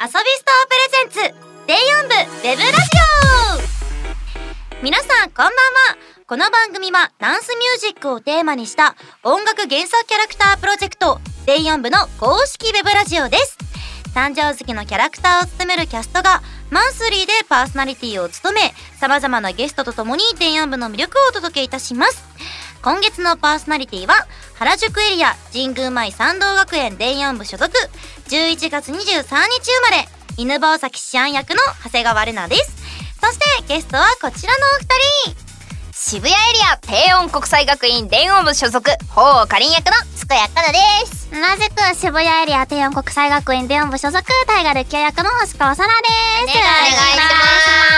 [0.00, 0.74] 遊びストアプ
[1.10, 2.78] レゼンツ電音部ウェブラジ
[4.78, 4.84] オ。
[4.84, 5.52] 皆さんこんばんは。
[6.24, 13.58] この番組はダンスミュージックをテーマにした音楽原作キャラクタープロジェクト電音部の公式ウェブラジオです。
[14.14, 22.22] 誕生月のキャラクターを務めるキャストがマンスリーでパーソナリティを務め様々なゲストと共に電音部の魅力をお届けいたします。
[22.82, 24.14] 今月のパーソナリティは
[24.54, 27.70] 原宿エリア神宮前参道学園電音部所属
[28.28, 29.32] 11月23日生
[29.82, 32.78] まれ犬吠埼志安役の長谷川玲奈です。
[33.20, 35.47] そしてゲストはこちらのお二人。
[36.00, 40.78] 渋谷エリア低音国際学院電音部所属法かりん役のつくやかなで
[41.10, 41.28] す。
[41.28, 45.88] 同じく渋谷エリア低音国際学院電音部所属大河ルキア役の星川さら
[46.46, 46.56] です。
[46.56, 47.22] お願いしま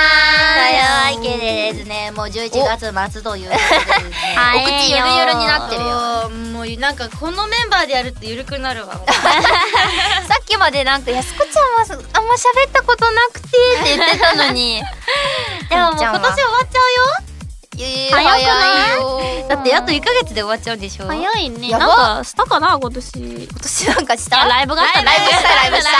[0.00, 1.20] す。
[1.20, 5.88] というわけでですねもう11月末というお口ゆるゆるになってるよ。
[5.90, 8.94] よもうなんかこのメンバーでやるとゆるくなるわ。
[9.04, 14.82] さっきまでなんかやすこちゃんはあんま喋ったことなくてって言ってたのに。
[15.68, 16.80] でももう今年終わっちゃ
[17.20, 17.29] うよ
[17.76, 19.48] 早早くよ。
[19.48, 21.06] だってあと1ヶ月で終わっちゃうんでしょ？
[21.06, 21.70] 早いね。
[21.70, 23.18] なんかしたかな今年？
[23.18, 24.44] 今年なんかした？
[24.46, 25.90] ライブがあったライブしたライブした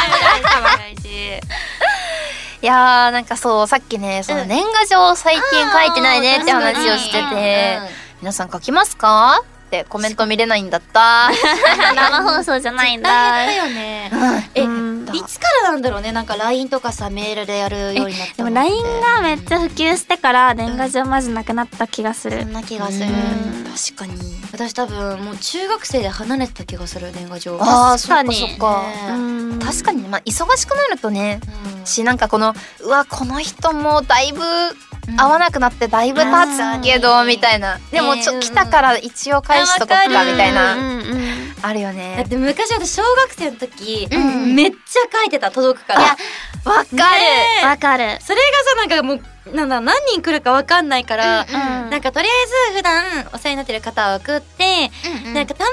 [1.06, 1.40] い。
[2.62, 7.78] やーなんかそうさっきねその年賀状最近書いてないねって話をしてて
[8.20, 9.40] 皆さん書きますか？
[9.42, 11.30] ってコメント見れないんだった。
[11.94, 14.50] 生放送じゃないん大だ変だよね。
[14.54, 14.62] え
[15.10, 16.12] うんいつからなんだろうね。
[16.12, 18.82] なんか LINE とかさメールでやるようになったでも LINE
[19.16, 22.42] がめっちゃ普及してから年賀状マジなくなった気がする。
[22.42, 23.06] そんな気がする。
[23.06, 23.64] うん。
[23.64, 24.40] 確かに。
[24.52, 29.58] 私多分もう中学生で離れてた気がする年賀状あーそっかそっか、うん。
[29.58, 30.02] 確かに。
[30.02, 31.40] ねまあ忙しくなるとね
[31.78, 31.86] うん。
[31.86, 34.40] しなんかこのうわこの人もだいぶ
[35.16, 37.78] 会わなくなってだいぶ経つけどうんみたいな。
[37.90, 41.54] でもちょね来たから一応返しとこっかみたいうんなうんうん。
[41.62, 46.00] あるよだっねて昔私小学生の時、うんめっちゃ書いてた届くから。
[46.00, 46.16] いや
[46.64, 48.18] わかる、わかる。
[48.20, 49.20] それがさなんかもう
[49.54, 52.30] なんだ何人来るかわかんないから、うんなんかとりあ
[52.70, 54.90] えず普段お世話になってる方を送って、
[55.34, 55.70] なんかたま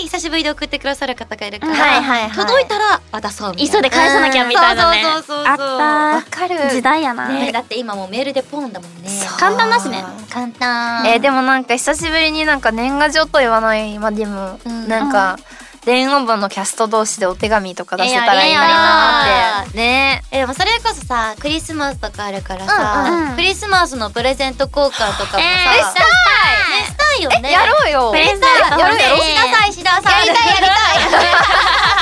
[0.00, 1.78] に久しぶりで送ってくださる方がいるから、うん。
[1.80, 2.46] はいはいはい。
[2.46, 3.72] 届いたら渡そうみたいな。
[3.72, 5.02] 急いで返さなきゃみたいなね。
[5.02, 6.70] そうそうそうそかるた。
[6.70, 7.28] 時代やな。
[7.28, 7.52] ね。
[7.52, 9.08] だって今もうメールでポンだもんね。
[9.38, 10.02] 簡単だしね。
[10.30, 11.06] 簡単。
[11.06, 14.88] えーでもなんか久しぶりになんか年賀状と言わないまでも、うん。
[14.88, 15.38] なんか
[15.84, 19.78] 電音部のキャスト同士でお手紙とか出せたらいいなーって。
[19.78, 20.22] ね。
[20.30, 23.36] えでもそれこそさクリスマスとかあるからさ、うんうん。
[23.36, 27.50] クリスマスのプレゼント交換とかもさ、えーねしたいよね。
[27.50, 28.10] やろうよ。
[28.12, 28.46] プレゼント。
[28.46, 29.18] やろうやろう。
[29.18, 30.72] 欲しいしなさいしなさいやりたいやりた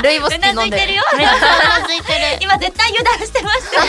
[0.01, 1.81] いルイボスティー飲んでよめっちゃう。
[1.81, 3.83] なずいてる今絶対油断してました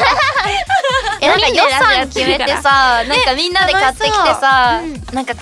[1.21, 4.81] えなんか予算決めてさなんかみんなで買ってきてさ、
[5.13, 5.33] なんか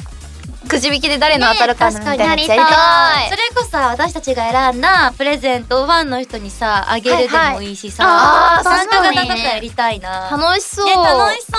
[0.68, 2.18] くじ引きで誰の当たるかみたい。
[2.18, 3.30] なやつやりたい。
[3.30, 8.86] それこそさ私たちが選んだプレゼントをファンの人にさあげるでもいいしさ、はいはい。
[8.86, 10.30] 参加型とかやりたいな。
[10.32, 11.58] 楽しそう、ね楽しそ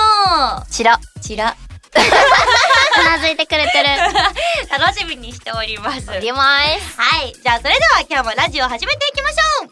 [0.62, 0.70] う。
[0.70, 1.56] ちらちら
[1.96, 3.86] うなずいてくれてる。
[4.78, 6.10] 楽しみにしております。
[6.10, 7.00] あります。
[7.00, 7.32] はい。
[7.32, 9.70] じゃあ、それでは今日もラジオを始めていきましょう。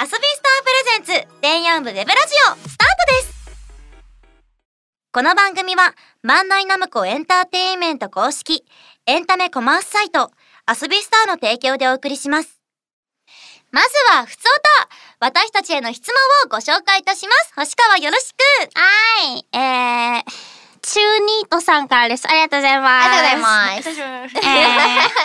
[0.00, 0.16] 遊びスター
[0.64, 3.37] プレゼンツ、電ヤンブウェブラジオ、スタートです
[5.10, 8.62] この番組は、マンナイナムコエンターテインメント公式、
[9.06, 10.30] エンタメコマースサイト、
[10.68, 12.60] 遊びスターの提供でお送りします。
[13.70, 14.42] まずは、ふつお
[15.22, 16.14] た私たちへの質問
[16.44, 17.54] をご紹介いたします。
[17.56, 20.57] 星川よろしくはいえー
[20.90, 22.26] 中ニートさんからです。
[22.26, 23.06] ありがとうございます。
[23.06, 24.36] ありがとうございます。
[24.38, 24.44] えー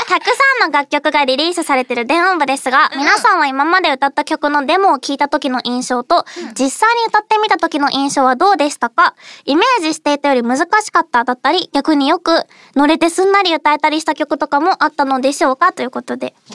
[0.09, 0.33] たくさ
[0.67, 6.25] んの楽曲がリリースされてる電音部ですが、皆さんは今まで歌った曲のデモを聞いた時の印象と、
[6.59, 9.15] 実際に歌ってみた時の印象はどうでしたか？
[9.45, 12.45] イメージしていたより難しかっただったり、逆によく
[12.75, 15.71] 乗れてすんなり歌えたりした曲とかもあったのでしょうか？
[15.73, 16.35] ということで。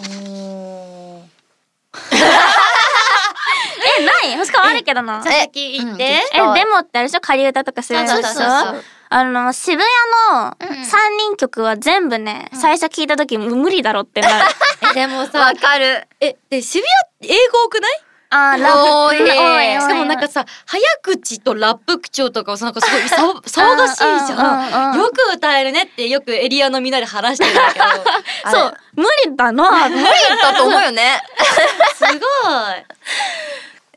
[4.00, 4.36] え、ない？
[4.36, 5.20] 星川あるけどな。
[5.22, 6.04] じゃあ先言って。
[6.04, 7.20] ええ、デモってあれでしょ？
[7.20, 8.28] 仮歌とかするやつでしょ？
[8.28, 9.82] そうそうそうそうあの、渋
[10.30, 14.44] 谷の三人曲は全部ね、最初聞いた時無理だろってなる。
[14.90, 16.06] え でもさわ、かる。
[16.20, 16.84] え、で、渋
[17.20, 17.90] 谷、英語多くない？
[18.30, 18.82] あー、ラブ。
[18.82, 19.16] 多い
[19.80, 23.16] しかもなんかさ早口とラップ口調とかさなんかすごいさ
[23.62, 24.98] 騒がしいじゃん。
[24.98, 27.86] よく歌えるねってよくエリアのみんなで話してるんだけど。
[28.52, 29.88] そう、無理だな。
[29.88, 30.02] 無理
[30.42, 31.22] だと思うよね。
[31.96, 32.18] すごい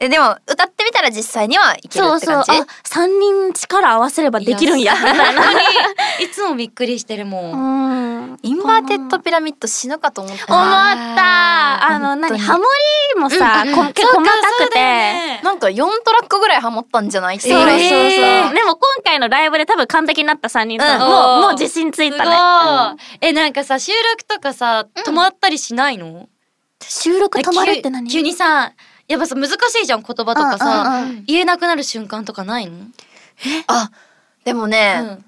[0.03, 2.42] えでも歌ってみたら実際にはいけるそうそう。
[2.42, 4.95] って感じあ、三人力合わせればできるんや。
[4.95, 5.31] みた
[6.21, 7.51] いいつもびっくりしてるも。
[7.53, 8.38] うんん。
[8.41, 11.86] Inverted Pyramid 死ぬかと思った思なった。
[11.88, 12.63] あの、何ハモ
[13.15, 15.39] リもさ、こ結構細かくて。
[15.44, 15.83] なんか4ト
[16.13, 17.39] ラックぐらいハモったんじゃない？
[17.39, 17.69] そうそうそう。
[17.69, 22.24] えーでも今回のライブで多分完璧になった3人と、うんもう、もう自信ついたね。
[22.24, 23.30] すごい。
[23.30, 26.27] え、なんかさ、収録とかさ、止まったりしないの？
[26.83, 28.09] 収録止まるって何？
[28.09, 28.74] 急急にさ、
[29.11, 29.53] やっぱさ難し
[29.83, 32.73] いじゃん言葉とかさ、うんうんうん言えなくなる瞬間とかないの、
[33.67, 33.91] あ
[34.43, 35.25] でもね、うん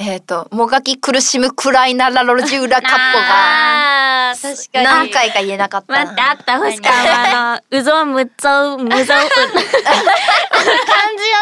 [0.00, 4.84] えっ、ともがき苦しむくらいならロジュラカッポが確かに。
[4.84, 5.92] 何回か言えなかった。
[5.92, 9.58] な待って、あった、星川は、あの、うぞむぞう、むぞう、 漢字読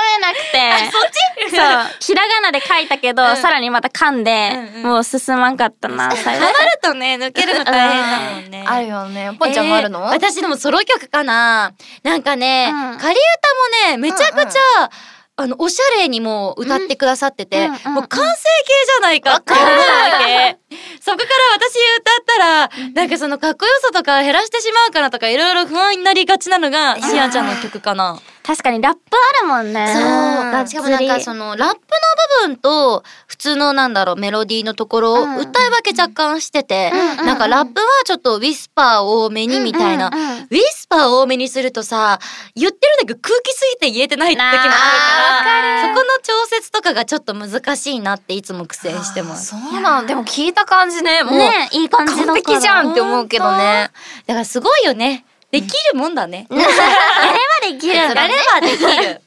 [0.06, 0.88] めなくて。
[0.91, 1.11] そっ
[1.50, 1.56] ち？
[1.56, 1.67] そう。
[2.00, 4.82] ひらがなで書いたけど、さらにまた噛んで、うんうん。
[4.85, 6.47] もう進まんかったな、最後。
[6.47, 6.52] ハ。
[6.52, 8.64] マるとね抜けるの大変だもんね。
[8.67, 9.32] あるよね。
[9.38, 11.73] ぽんちゃんもあるの、えー私でもソロ曲かな。
[12.02, 12.99] なんかね、うん。
[12.99, 14.91] 仮歌もねめちゃくちゃ、
[15.38, 19.71] あのおしゃれにも歌ってくださってて、うんもう完成形じゃないかって思うわ
[20.19, 20.59] け
[21.00, 28.19] そこから私歌ったら、なんかそのかっこよさとか減らしてしまうかなとかいろいろ不安になりがちなのがしあちゃんの曲かな。
[28.43, 29.00] 確かにラップ
[29.41, 29.88] あるもんね。
[29.88, 30.67] そう。
[30.69, 31.81] しかもなんかそのラップ
[32.44, 40.09] の部分と普通のなんだろうメロディーのところをうん歌い分け若干してて、なんかラップはちょっとウィスパー多めにみたいな。
[40.09, 42.21] ウィスパー多めにするとさ、
[42.55, 44.69] 言ってだけど空気すぎて言えてない時もあるか
[45.63, 49.47] ら、そこの調節とかがちょっと難しいなっていつも苦戦してます。
[49.47, 52.43] そうなんでも聞いた感じねもうねいい感じだから。
[52.43, 53.91] 完璧じゃんって思うけどね
[54.27, 55.25] だからすごいよね。
[55.51, 56.47] できるもんだね。
[56.51, 57.95] やればできる。
[57.95, 59.21] やればできる。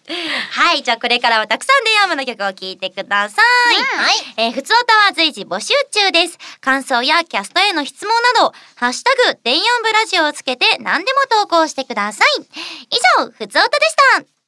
[0.51, 3.97] はい、じゃあこれからはたくさんデイアームの曲を聴いてください。
[3.97, 6.37] はいえー、ふつおたは随時募集中です。
[6.59, 12.27] 感想やキャストへの質問など、ハッシュタグ、デイアンブラジオをつけて何でも投稿してください。
[12.41, 14.39] 以上、ふつおたでした。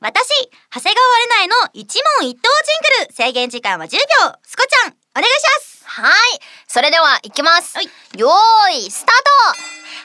[0.00, 0.28] 私、
[0.74, 2.48] 長谷川玲奈の一問一答
[2.98, 3.98] ジングル、制限時間は10秒。
[4.44, 5.71] スコちゃん、お願いします。
[5.94, 6.14] はい
[6.66, 9.14] それでは行きます、はいよーいスター
[9.54, 9.60] ト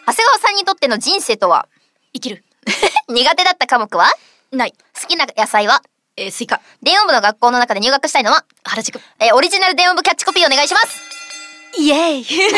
[0.07, 1.67] 長谷川さんにとっての人生とは？
[2.13, 2.43] 生きる。
[3.07, 4.11] 苦手だった科目は？
[4.51, 4.73] ない。
[5.01, 5.81] 好きな野菜は？
[6.17, 6.59] えー、スイカ。
[6.81, 8.43] 電音部の学校の中で入学したいのは？
[8.65, 8.99] 原宿。
[9.19, 10.99] えーオリジナル電音部キャッチコピーお願いします
[11.77, 12.25] イエーイ。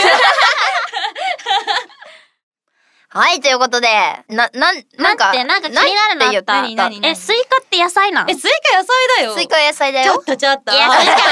[3.11, 3.87] はい、ということで、
[4.27, 6.61] な、なん、なんか、なんか気になるのあった。
[6.61, 7.09] 何何何？
[7.09, 8.87] え、スイカって野菜なのえ、スイカ野菜
[9.17, 9.33] だよ。
[9.35, 10.25] スイカは野菜だよちょっ。
[10.25, 10.71] とちょっと。
[10.71, 11.29] いやスイカ野菜だよ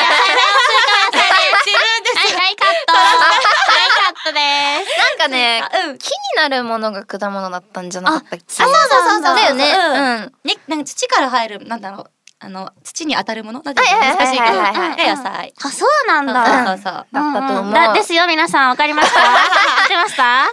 [2.17, 2.93] はい、はい、カット。
[2.93, 4.39] はい、カットで
[4.85, 4.97] す。
[4.97, 5.97] なんかね、うん。
[5.97, 9.65] 木になるものが果物だったんじゃなかったっけあそうそうそうそうだよね。
[9.65, 10.47] うん。
[10.47, 12.11] ね、なんか土から入る、なんだろう。
[12.39, 15.53] あの、土に当たるものなんて難しいけど、野菜。
[15.59, 16.67] あ、そうなんだ。
[16.67, 16.93] そうそうそう。
[16.93, 17.93] だったと思う。
[17.95, 18.69] ですよ、皆さん。
[18.69, 20.45] わかりました知ってました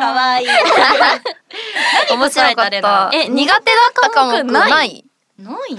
[0.00, 0.46] かわいい。
[2.10, 3.10] 面白かった。
[3.12, 5.04] え、苦手だった科目ないない
[5.38, 5.74] ない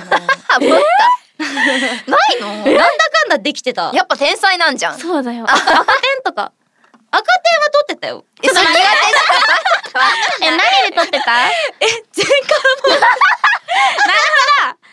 [2.08, 2.18] な。
[2.36, 2.48] いの？
[2.56, 3.92] なんだかんだできてた。
[3.94, 5.00] やっぱ天才なんじゃん。
[5.00, 5.46] そうだよ。
[5.50, 6.52] 赤点とか。
[7.10, 8.26] 赤点は取ってたよ。
[8.44, 8.84] え、それ苦手じ
[10.46, 11.48] え、何で取ってた？
[11.48, 11.54] え、
[12.12, 12.32] 全科
[12.90, 12.98] も。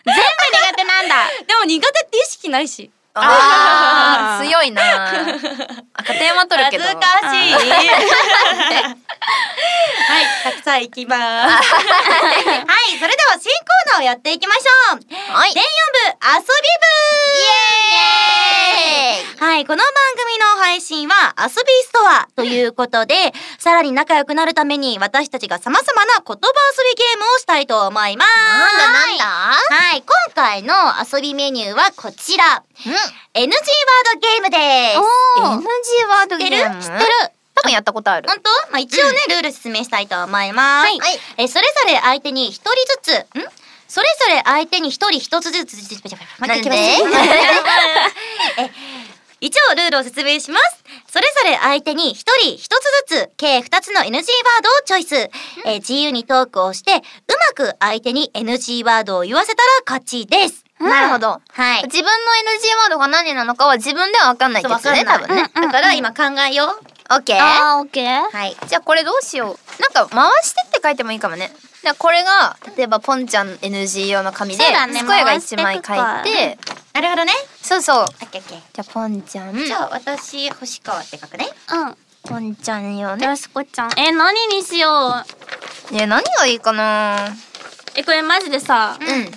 [0.05, 1.29] 全部苦手なんだ。
[1.47, 2.91] でも苦手って意識ないし。
[3.15, 4.83] あー、強いな
[5.95, 6.85] 赤点は取るけど。
[6.85, 7.53] 恥ずかしい。
[10.05, 11.21] はい、たくさん行きます。
[11.23, 11.61] は
[12.89, 15.01] い、それでは新コーナーをやっていきましょう。
[15.33, 15.55] はい。
[15.55, 16.51] 電4部遊び部
[19.39, 19.87] はい、この番
[20.27, 21.53] 組の配信は遊び
[21.85, 28.31] ストアということで、 さらに仲良くなるために私たちが様々な言葉遊びゲームをしたいと思います。
[28.31, 29.25] なんだなんだ？
[29.25, 30.75] はい、今回の
[31.13, 32.65] 遊びメニューはこちら。
[32.87, 32.93] うん。
[32.93, 33.51] NG ワー
[34.15, 34.99] ドゲームです。
[35.41, 36.57] NG ワード知ってる？
[36.57, 37.01] ゲーム知ってる？
[37.55, 38.29] 多分やったことある。
[38.29, 38.51] 本当？
[38.73, 40.87] まあ、一応ね、ルール説明したいと思います。
[40.87, 42.71] はいはいえ、それぞれ相手に一人
[43.13, 43.64] ずつ、ん？
[43.89, 45.77] それぞれ相手に一人一つずつ、
[46.41, 46.77] 待ってなんで？
[48.59, 48.71] え
[49.41, 50.85] 一応ルールを説明します。
[51.07, 52.69] それぞれ相手に一人一つ
[53.09, 54.25] ずつ、計二つの NG ワードを
[54.87, 55.31] チョイス。
[55.67, 57.01] え自由にトークをして、う
[57.59, 60.65] まく相手に NG ワードを言わせたら勝ちです。
[60.81, 61.43] なるほど。
[61.51, 61.85] はい。
[61.85, 65.43] 自分の NG ワードが何なのかは自分では分かんないってやつね、多分ね。
[65.55, 66.69] だから今考えよう。
[67.11, 67.39] オッケー。
[67.39, 68.31] あー、オッケー。
[68.31, 68.57] はい。
[68.67, 69.83] じゃあこれどうしよう。
[69.83, 71.53] なんか回してって書いてもいいかもね。
[71.85, 76.59] じゃあこれが、例えばポンちゃん NG 用の紙で、ねスコヤが1枚書いてて、
[76.95, 77.33] なるほどね。
[77.61, 78.05] そうそう。
[78.05, 78.59] オッケーオッケー。
[78.73, 79.55] じゃあポンちゃん。
[79.55, 81.47] じゃあ私、星川って書くね。
[81.73, 81.97] うん。
[82.23, 83.27] ポンちゃん用ね。
[83.27, 83.91] よしこちゃん。
[83.99, 85.13] え、何にしよ
[85.91, 85.95] う。
[85.95, 87.29] ね何がいいかな
[87.95, 89.31] え、これマジでさ、うん。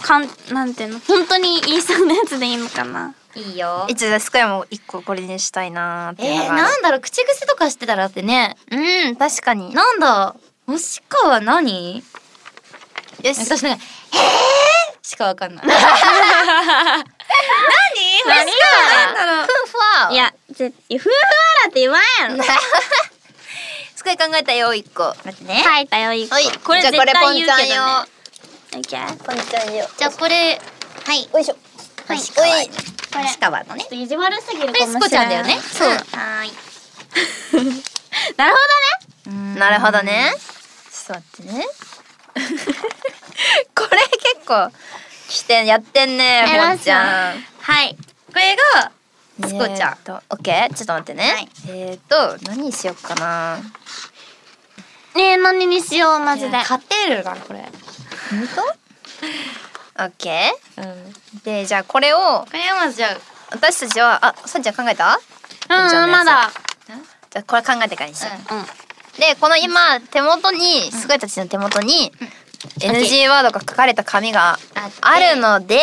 [0.00, 1.00] かん、なんていうの？
[1.00, 3.12] 本当に言いそうなやつでいいのかな？
[3.34, 3.86] いいよ。
[3.88, 6.48] 一応スコヤも1個これにしたいなーってえー。
[6.48, 8.56] なんだろう、口癖とかしてたらってね。
[8.70, 9.74] うん、確かに。
[9.74, 12.02] なんだ、星川何？
[13.22, 13.40] よし。
[13.40, 13.78] 私ね、へー？
[15.00, 15.64] しかわかんない。
[15.66, 15.72] 何？
[15.72, 15.86] 星
[18.26, 18.34] 川
[19.06, 19.46] なんだろう。
[19.46, 21.14] ふふわいや、ぜ、ふふわ
[21.64, 22.42] らって言わんやろ。
[23.94, 25.14] すごい考えたよ、1個。
[25.24, 25.62] 待ってね。
[25.64, 26.34] 書いたよ、一個。
[26.34, 26.50] はい。
[26.58, 27.74] これじゃあこれ絶対言うポンちゃんけどね。
[27.76, 27.82] 用。
[27.84, 29.16] オッケー。
[29.24, 29.88] ポンちゃん用。
[29.96, 30.60] じゃあこれ、
[31.04, 31.28] はい。
[31.32, 31.56] よいしょ。
[32.08, 32.18] はい。
[32.18, 32.24] おい
[32.68, 33.80] これ星川のね。
[33.82, 35.26] ちょっと意地悪すぎるこれスかもしれない。
[35.26, 35.60] コちゃんだよね。
[35.72, 35.88] そう。
[35.90, 36.52] はーい。
[38.36, 38.58] なるほ
[39.58, 40.34] なるほどね。
[41.06, 41.64] と待ってね。
[43.74, 43.98] これ
[44.34, 44.70] 結構
[45.28, 47.96] 来てやってんね偉そうほんちゃんはい。
[47.96, 48.92] これが
[49.48, 51.48] すこちゃんえーっとオッケーちょっと待ってね、はい。
[51.68, 53.58] えーっと何にしよっかな。
[55.14, 56.56] ねえ何にしようマジで。
[56.58, 57.60] 勝てるなこれ。
[57.60, 58.48] 本
[59.96, 60.04] 当？
[60.04, 60.84] オッケうん。
[60.84, 63.16] ーでじゃあこれをこれはまずじゃあ
[63.50, 65.18] 私たちはあさんちゃん考えた？
[65.68, 66.50] うんまだ。
[66.86, 68.66] じゃあこれ考えてからにしよう、うん
[69.18, 72.12] でこの今手元にすごいたちの手元に
[72.80, 74.58] NG ワードが書かれた紙が
[75.00, 75.80] あるのでうん。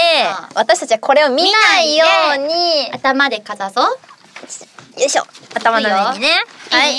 [0.56, 3.86] 私たちはこれを見ないように頭でかざそう。
[3.86, 5.24] よいしょ。
[5.56, 6.28] 頭の上にね。
[6.70, 6.98] はい。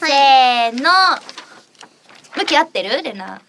[0.00, 0.90] せーの。
[2.36, 3.02] 向き合ってる？
[3.02, 3.34] レナ。
[3.34, 3.40] あ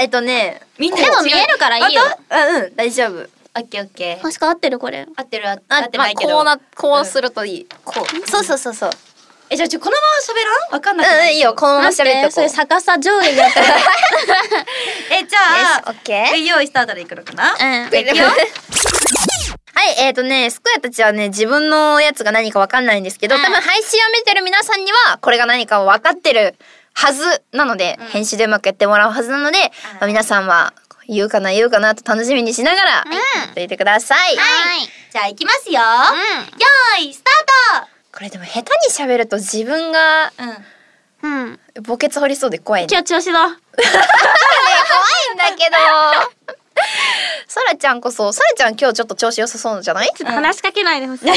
[0.00, 2.02] えっとねみんなでも見えるからいいよ。
[2.30, 3.28] あうん大丈夫。
[3.58, 4.22] オッケーオッケー。
[4.22, 5.06] 確か合ってるこれ。
[5.16, 5.58] 合ってる合っ
[5.90, 6.34] てないけど。
[6.34, 7.66] こうなこうするといい。
[7.84, 8.30] こう。
[8.30, 8.90] そうそうそうそう
[9.48, 10.72] えじゃあちょこのまま喋らん？
[10.72, 11.32] わかんなくないう。
[11.32, 11.36] ん。
[11.36, 13.66] いいよこのまま喋ってそれこう逆さ上下でやってる
[15.12, 15.38] えじゃ
[15.86, 17.86] あオッケーえ用意スタートでいくのかなうん。
[17.86, 18.34] いくよは
[19.84, 22.86] い、えーとね、スクヤたちはね、自分のやつが何かわかん。
[22.86, 23.04] ないん。
[23.04, 23.42] ですけど、うん。
[23.42, 24.84] 多分配信を見てる皆さん。
[24.84, 26.56] には、これが何かを分かってる
[26.94, 28.06] はずなので、うん。
[28.06, 29.58] 編集でうまくやってもらうはずなので、
[30.00, 30.46] まあ皆さん。
[30.46, 30.72] は、
[31.08, 33.04] 言うかな言うかなと楽しみにしながら、や
[33.50, 34.36] っていてください。
[34.36, 40.48] はいじゃあいきますよう用意スタートこれでも下手に喋ると自分がうん。
[40.48, 42.88] んうん墓穴掘りそうで怖いね。
[42.90, 43.56] 今日調子だ怖い
[45.34, 45.76] んだけど。
[47.48, 50.10] さらちゃんこそ、さらちゃん今日ちょっと調子良さそうじゃない？
[50.16, 51.24] ちょっと話しかけないでほしい。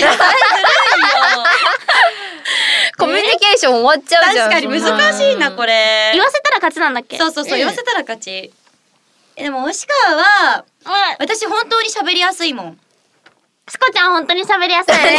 [2.97, 4.51] コミュニケーション終わっちゃう確じゃん。
[4.51, 6.11] かに難しいなこれ。
[6.13, 7.17] 言わせたら勝ちなんだっけ？
[7.17, 7.57] そうそうそううん。
[7.59, 8.51] 言わせたら勝ち。
[9.37, 9.73] えでも押
[10.05, 10.65] 川は
[11.19, 12.79] 私本当に喋りやすいもん
[13.69, 14.99] スコちゃん本当に喋りやすいね。
[15.05, 15.11] で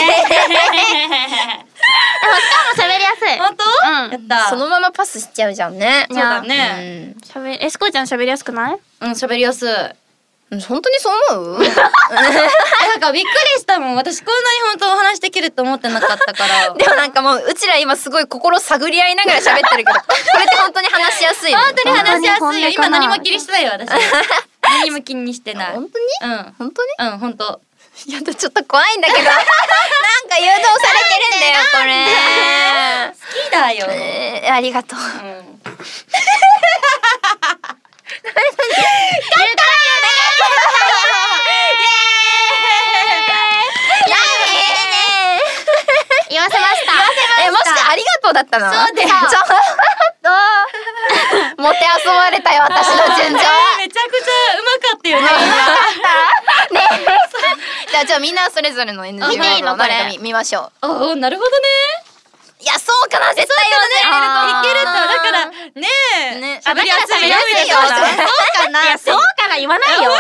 [2.27, 3.39] もスカも喋りやすい。
[3.39, 3.65] 本当？
[3.65, 3.67] う
[4.09, 4.11] ん。
[4.11, 4.51] やった。
[4.51, 6.07] そのままパスしちゃうじゃんね。
[6.11, 7.15] そうだね。
[7.15, 7.23] うん。
[7.45, 8.79] 喋えスコちゃん喋りやすくない？
[9.01, 9.71] うん喋りやすい。
[9.71, 11.65] うん本当にそう思う？
[11.65, 11.69] え
[12.11, 13.95] なんかびっくりしたもん。
[13.95, 16.71] 私こんなに本当お話できるって思ってなかったから。
[16.79, 20.07] でもなんかもううちら今すごい心探り合いながら喋ってるけどこ
[20.39, 21.59] れって本当に話しやすいの？
[21.61, 22.63] 本当に話しやすい。
[22.65, 23.89] よ今何も気にしてないよ私
[24.63, 25.73] 何も気にしてない。
[25.75, 26.33] 本当に？
[26.33, 26.55] うん。
[26.59, 27.09] 本当に？
[27.13, 27.61] うん本当
[28.07, 29.25] いやちょっと怖いんだけど。
[29.31, 29.45] なんか
[30.39, 32.07] 誘導されてるんだよこれ。
[33.11, 34.99] 好きだよ、えーありがとう。
[34.99, 35.61] うん。
[46.31, 46.93] 言わせました
[47.45, 48.71] え、もしかありがとうだったの？
[48.73, 49.09] そうだよ。
[49.09, 49.49] ちょっ
[50.23, 51.63] と。
[51.63, 53.41] もてあそばれたよ、私の順調。
[53.79, 55.29] めちゃくちゃうまかったよね
[56.71, 57.11] じ
[58.01, 60.87] ゃあ、じゃあみんなそれぞれの NG 見ていいのワードを何かこれ見見ましょう。
[60.87, 61.67] おおなるほどね。
[62.61, 65.73] いや、そうかな、絶対言わいけるとだからね。
[65.81, 65.89] ね
[66.33, 66.41] え。
[66.41, 66.89] ねだから喋り
[67.31, 67.77] やすいよ。
[67.77, 68.99] そうかな。
[68.99, 70.11] そうから言わないよ。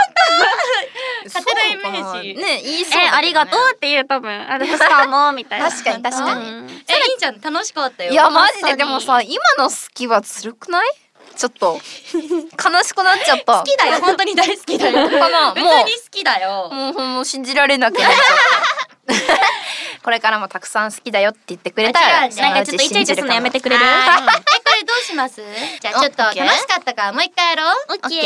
[1.26, 2.34] 勝手なイメージ。
[2.34, 3.02] ね、言いそう。
[3.02, 5.70] えありがとうって言う多分あれスカもみたいな。
[5.70, 6.48] 確かに確かに。
[6.48, 6.66] うん。
[6.66, 6.80] えいい
[7.18, 7.40] じゃん。
[7.42, 8.12] 楽しかったよ。
[8.12, 10.88] いや、マジで、でもさ、今の好きはずるくない？
[11.36, 11.80] ちょっと、
[12.12, 13.60] 悲しくなっちゃった。
[13.60, 14.00] 好きだよ。
[14.00, 15.08] 本当に大好きだよ。
[15.08, 15.52] かな？
[15.54, 15.84] 普もう。
[15.84, 16.68] 通に好きだよ。
[16.70, 18.18] もうもう信じられなくなっちゃっ
[19.36, 19.40] た。
[20.02, 23.84] これからもたくさん好きだよって言ってくれたら、なんかちょっとイチャイチャするのやめてくれる？
[23.84, 24.22] はい。
[24.22, 25.42] えこれどうします？
[25.80, 27.76] じゃあちょっと楽しかったからもう一回やろう。
[27.90, 28.20] オッケ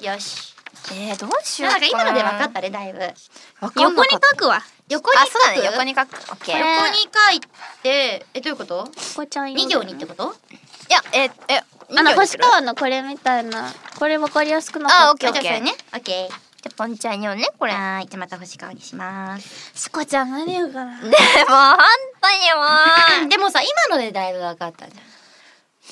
[0.00, 0.12] ー。
[0.12, 0.54] よし。
[0.92, 1.78] えー、どうしような。
[1.78, 3.00] んか今ので分かたったねだいぶ。
[3.80, 4.62] 横に書くわ。
[4.88, 5.66] 横に書くあそうだね。
[5.66, 6.14] 横に書く。
[6.32, 6.58] オッケー。
[6.58, 7.40] いこれ横に書い
[7.82, 8.88] てえどういうこと？
[9.16, 9.54] こちゃん。
[9.54, 10.34] 二行にってこと？
[10.90, 11.62] やええ
[11.96, 15.72] あの星川のこれみたいなこれ分かりやすくなかったあオッケーじゃあそれね。
[15.92, 16.28] オッケー。
[16.28, 17.72] じゃあポンちゃんよねこれ。
[17.72, 18.06] はーい。
[18.06, 19.72] じゃあまた星川にします。
[19.74, 20.98] しこちゃん何言うかな？
[21.02, 21.78] でも本
[22.20, 22.30] 当
[23.22, 24.96] にも でもさ今のでだいぶ分かったじ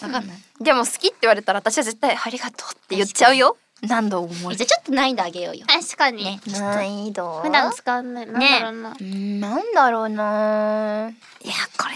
[0.01, 0.11] ゃん。
[0.11, 3.57] 分かんない、うでも好きって言われたら私は絶対ありがとうって言っちゃうよ。
[3.83, 5.67] 何度思いじゃあちょっと難易度上げようよ。
[5.69, 6.41] 確かに、ね。
[6.47, 7.41] 難易度。
[7.43, 8.27] 普段使わない。
[8.27, 9.41] なんだろうな、うん。
[9.41, 11.11] なんだろうな。
[11.43, 11.95] いやこれ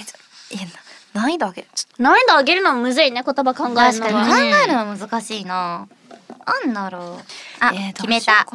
[0.57, 0.73] いやな
[1.13, 4.27] 難易度上げちょ難易度上げるのもむずいね言葉考えるのは。
[4.27, 5.87] 考えるのは難しいな。
[6.65, 7.25] なんだろう。
[7.61, 8.47] あ、えー決めた。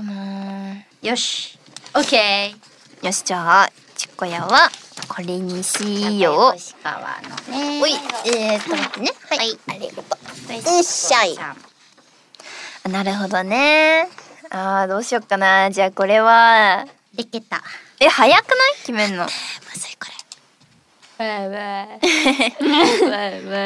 [1.01, 1.57] よし。
[1.95, 3.05] オッケー。
[3.05, 4.69] よしじゃあちっこやは
[5.07, 6.35] これにしよう。
[6.53, 7.05] 星川の
[7.57, 7.79] ね。
[7.81, 7.93] おい
[8.25, 9.11] えー、っと待ってね。
[9.29, 10.17] はい、ありがと
[10.49, 14.07] うよっしゃいあなるほどね。
[14.49, 15.69] あーどうしよっかな。
[15.71, 16.85] じゃあこれは。
[17.13, 17.61] できた。
[17.99, 18.75] え早くない？
[18.79, 19.23] 決めんの。
[19.25, 19.29] む
[19.79, 20.07] ずいこ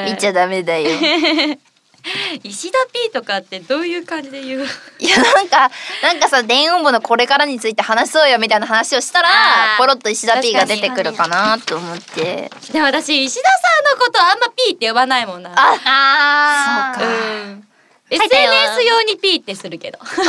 [0.05, 0.89] 見ちゃダメだよ。
[1.01, 1.57] れ
[2.43, 4.65] 石田 P とかってどういう感じで言う？
[4.99, 5.69] いやなんか
[6.01, 9.29] なんかさ電音部のこれからについて話そうよみたいな話をしたら
[9.77, 12.49] ポロッと石田 P が出てくるかなと思って。
[12.71, 15.51] でも私石田さんのことあんま P って呼ばないもんな。
[15.55, 17.13] ああそうか。
[17.13, 17.13] う
[17.49, 17.67] ん。
[18.09, 19.99] SNS 用にピーってするけど。
[20.15, 20.25] 書い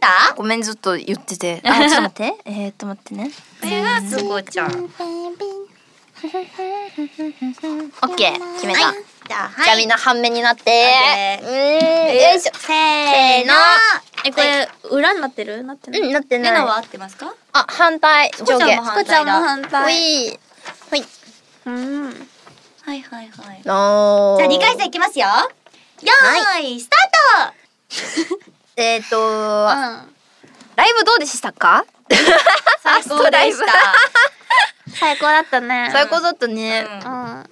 [0.00, 0.34] た？
[0.36, 1.60] ごめんずっと言ってて。
[1.64, 2.34] あちょっと待って。
[2.44, 3.30] えー、っと待ってね。
[3.62, 4.70] これはすごちゃん。
[6.24, 8.78] オッケー決めた、
[9.28, 9.64] じゃあ、はい。
[9.64, 11.38] じゃあみんな半面になって。
[11.42, 11.50] うー。
[11.50, 12.14] ん。
[12.14, 12.52] よいしょ。
[12.56, 13.52] せーの。
[13.52, 13.60] の。
[14.24, 15.62] えこれ裏になってる？
[15.64, 16.00] なってない？
[16.00, 16.52] うんなってない。
[16.52, 17.34] レナは合ってますか？
[17.52, 18.30] あ反対。
[18.30, 19.24] こちゃんも上下。
[19.24, 20.40] 反対
[20.90, 21.04] ほい。
[21.66, 22.28] うん。
[22.86, 23.60] はいはいはい。
[23.62, 25.26] じゃあ2回戦いきますよ。
[25.26, 28.40] よーい、スタート。
[28.82, 29.68] えーっとうん。
[30.76, 31.84] ライブどうでしたか？
[32.82, 33.94] 最高でした。
[34.98, 35.88] 最高だったね。
[35.92, 37.12] 最高だったね、うん。
[37.12, 37.50] うん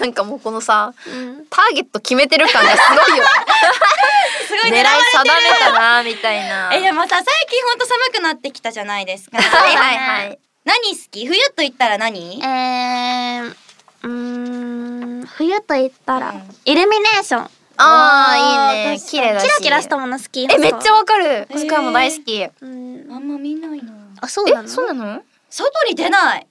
[0.00, 1.46] なんかもうこのさうん。
[1.50, 3.24] ターゲット決めてる感がすごいよ。
[4.48, 5.58] すごい狙い狙われて定める。
[5.60, 6.70] たなみたいな。
[6.72, 9.36] え、でもさ、最近ほんと寒くなってきたじゃないですか。
[9.40, 10.38] はいはいはい。
[10.64, 11.26] 何好き？
[11.26, 12.40] 冬と言ったら何？
[12.42, 13.56] えー
[14.04, 16.56] うーん冬と言ったら、うん。
[16.64, 17.50] イルミネーション。
[17.76, 19.00] あーいいね。
[19.10, 19.42] 綺麗だし。
[19.44, 21.24] キラキラしたもの好きえめっちゃわかる。
[21.26, 21.52] へー。
[21.52, 22.34] コスカも大好き。
[22.40, 23.08] えうん。
[23.12, 23.92] あんま見ないな。
[24.22, 24.68] あそうなの？
[24.68, 25.22] そうなの？
[25.52, 26.46] 外に出ない。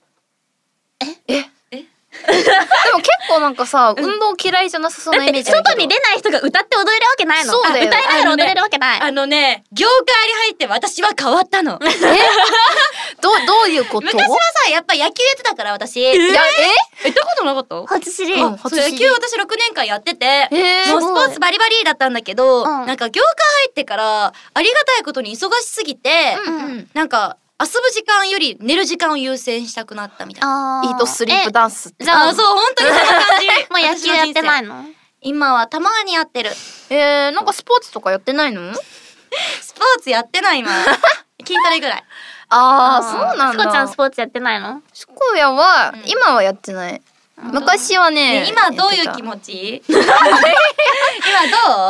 [1.28, 1.36] え？
[1.36, 1.44] え？
[2.22, 2.28] で
[2.92, 5.70] も結構なんかさ運動嫌いじゃなさそうなイメージだけど。
[5.70, 7.52] 外に出ない人が歌って踊れるわけないの。
[7.54, 7.84] そうだよ。
[7.84, 11.78] あ歌いながら踊れるわけない、あのね、業界に入って私は変わったの。
[11.80, 11.98] 昔
[13.22, 14.06] どうどういうこと？
[14.06, 14.12] は
[14.64, 15.96] さ、やっぱ野球やってたから私。
[15.96, 17.86] いやえ、行ったことなかった？
[17.86, 20.56] 初知り、うんそう野球私6年間やってて、え
[20.86, 22.86] えもうスポーツバリバリだったんだけど、うん。
[22.86, 23.32] なんか業界
[23.64, 26.90] 入ってからありがたいことに忙しすぎて、うんうん。
[26.92, 30.80] なんか遊ぶ時間より寝る時間を優先したくなったみたいな。
[30.82, 33.46] あイートスリープダンスってじゃああ、そう、本当にそんな感じ。
[33.70, 34.82] もう野球やってないの？
[34.82, 34.88] の
[35.20, 36.50] 今はたまにやってる。
[36.90, 38.74] えー、なんかスポーツとかやってないの？
[39.62, 40.70] スポーツやってない今。
[41.44, 42.04] 筋トレぐらい。
[42.48, 43.62] ああそうなんだ。
[43.62, 44.82] スコちゃんスポーツやってないの？
[44.92, 46.02] スコヤは、うん。
[46.06, 47.00] 今はやってない。
[47.36, 49.82] 昔はねね今どういう気持持ち？
[49.88, 50.00] 今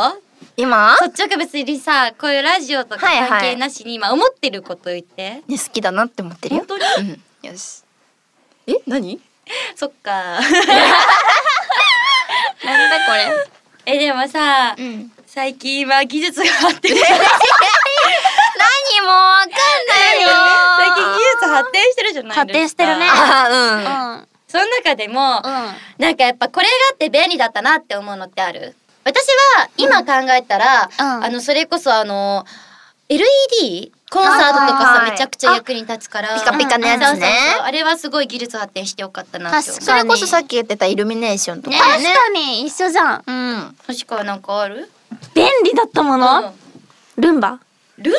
[0.07, 0.22] どう？
[0.55, 0.95] 今？
[1.01, 5.41] 率直別にさ、こういうラジオとか関係なしに今思ってること言って。
[5.47, 6.65] ね好きだなって思ってるよ。
[6.67, 7.13] 本当に？
[7.43, 7.51] うん。
[7.51, 7.81] よし。
[8.67, 9.19] え何？
[9.75, 10.11] そっか。
[10.33, 10.43] なん
[12.89, 13.13] だこ
[13.85, 13.95] れ？
[13.95, 15.11] え、でもさ、うん。
[15.25, 16.95] 最近は技術が発展。
[16.95, 17.19] してる。
[18.57, 19.55] 何もわかんな
[20.15, 20.29] いよ。
[20.77, 22.41] 最近技術発展してるじゃないですか。
[22.41, 23.07] 発展してるね。
[23.09, 23.55] あうん。
[23.85, 24.27] ーうん。
[24.47, 25.75] その中でも、うん。
[25.97, 28.75] なんかやっぱこれがあって便利だったなって思うのってある？
[29.03, 29.25] 私
[29.57, 31.23] は今考えたら、うん。
[31.25, 32.45] あのそれこそあの
[33.09, 36.35] LED コンサートとかさ、めちゃくちゃ役に立つから。
[36.35, 37.27] ピカピカのやつね。
[37.61, 42.65] あれはすごい技術発展してよかったなってそれこそさっき言ってたイルミネーションとか確ねかに。
[42.65, 43.23] 一緒じゃん。
[43.25, 43.75] うん。
[43.87, 44.89] 確かなんかある？
[45.33, 46.53] 便利だったもの、
[47.17, 47.59] ルンバ？
[47.97, 48.13] ルンバ？
[48.13, 48.15] ルン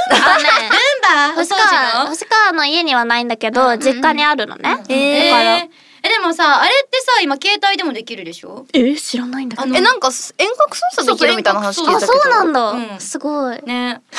[1.02, 1.30] バ？
[1.32, 2.06] お 星掃川除の？
[2.10, 5.56] 星川の家にはないんだけど、うん実家にあるのね、えだから。
[5.58, 5.68] ー
[6.04, 8.66] えでもさあれってさ今携帯でもできるでしょ？
[8.74, 12.12] え知らないんだあのえなんか遠隔操作できるみたいな話聞いたあけど。
[12.12, 12.52] そうなん。
[12.52, 13.62] だ、うんすごい。
[13.64, 14.02] ね。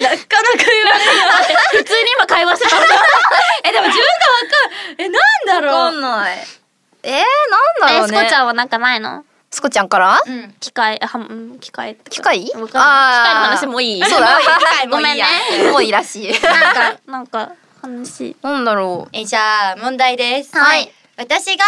[0.00, 1.12] えなかなか言われな
[1.52, 1.56] い。
[1.78, 2.76] 普通に今会話してた
[3.68, 4.96] えでも自分がわかる。
[4.98, 5.18] えな
[5.58, 5.74] んだろう？
[5.76, 6.46] わかんない。
[7.04, 7.22] えー、なん
[7.80, 8.18] だろえうね。
[8.18, 9.24] スコちゃんはなんかないの？
[9.50, 10.22] スコちゃんから？
[10.24, 12.44] うん機械あはん機械機械？
[12.46, 14.02] 機械の話もいい。
[14.04, 14.38] そうだ。
[14.88, 15.26] もういいや。
[15.72, 16.32] もういいらしい。
[16.42, 20.56] なんかなんか話なんだろえじゃあ問題です。
[20.56, 20.90] はい。
[21.16, 21.64] 私が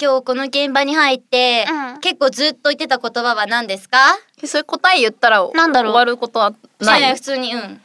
[0.00, 2.00] 今日この現場に入って、うん。
[2.00, 3.98] 結構ずっと言ってた言葉は何ですか？
[4.42, 5.92] うそういう答え言ったらなんだろう。
[5.92, 7.00] 終わることはない？
[7.02, 7.80] やや普通にうん。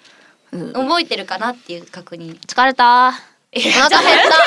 [0.52, 0.74] うん。
[0.74, 2.38] 覚えてるかなっていう確認。
[2.40, 3.14] 疲れた。
[3.54, 4.36] えお腹減った。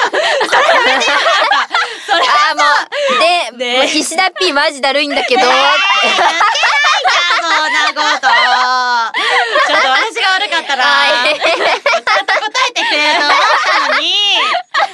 [2.17, 2.63] あーも
[3.17, 3.77] う、で、ね。
[3.79, 5.57] もう石田 P マジだるいんだけど、そんな
[7.89, 10.85] ことちょっと私が悪かったな
[13.19, 14.11] ったのに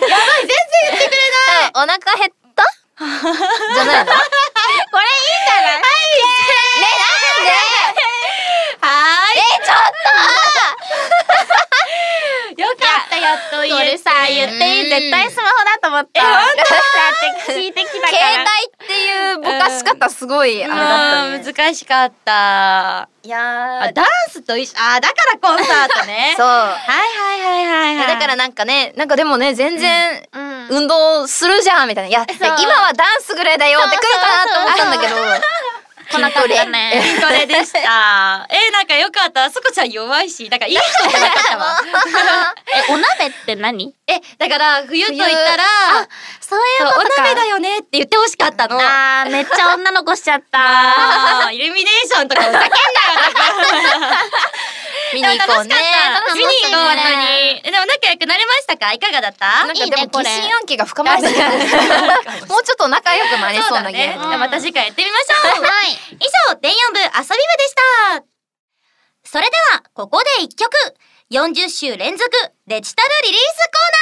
[0.08, 0.56] やばい全然
[0.90, 1.72] 言ってくれない。
[1.74, 2.64] お腹減った？
[3.00, 4.12] じゃないの？
[4.12, 4.20] こ
[4.98, 5.80] れいいんじゃない？
[5.80, 6.20] はい。
[6.80, 8.04] ね、なんで
[8.80, 9.76] はーいえ、ちょっ
[12.60, 13.72] よかったやっと言えて。
[13.72, 16.20] これさ言っていい絶対スマホだと思った。
[16.20, 16.52] だっ
[17.46, 18.39] て聞いてきたとから
[20.00, 21.52] かすごいあれだったうんね。
[21.52, 23.08] 難しかった。
[23.22, 26.34] いやダンスと一緒あだからコンサートね。
[26.38, 26.46] そう。
[26.46, 28.06] はいはいはいはいはい。
[28.08, 32.08] だからなんかね、なんかでもね、全然、うん運動するじゃんみたいな。
[32.08, 35.16] いや、今はダンスぐらいだよってくるかなと思ったんだけど、
[36.10, 37.78] 来なかったね 筋トレでした。
[38.50, 39.48] えなんかよかった。
[39.50, 41.76] そこちゃん弱いし、なんかいい人じゃなかったわ。
[42.88, 43.94] えお鍋って何？
[44.08, 45.64] え、だから冬と言ったら、
[46.40, 48.76] そういうことか鍋だよねって言ってほしかったの。
[48.80, 52.72] あーめっちゃ女の子しちゃったあーイルミネーションとかふざけんなよ
[53.62, 53.76] とか。
[55.14, 55.74] 見に行こうね。
[55.74, 57.62] 楽しかった見に行こう、本当に。
[57.62, 58.92] でも仲良くなれましたか？
[58.92, 59.66] いかがだった？
[59.66, 61.48] なんかでも疑心暗鬼が深まりすぎる
[62.48, 64.38] もうちょっと仲良くなれそうなゲーム。
[64.38, 65.64] また次回やってみましょう。
[65.64, 65.92] はい。
[65.92, 66.18] 以
[66.50, 67.28] 上、電4部遊び部で
[67.68, 67.74] し
[68.18, 68.24] た。
[69.24, 70.70] それでは、ここで一曲。
[71.32, 72.28] 40週連続
[72.66, 73.92] デジタルリリースコー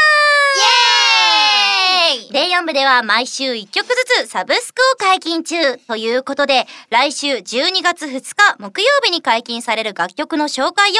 [2.15, 10.95] ナーイエーイ電4部では毎週1曲ずつサブスクを解禁中ということで、来週12月2日木曜日に解禁される楽曲の紹介を、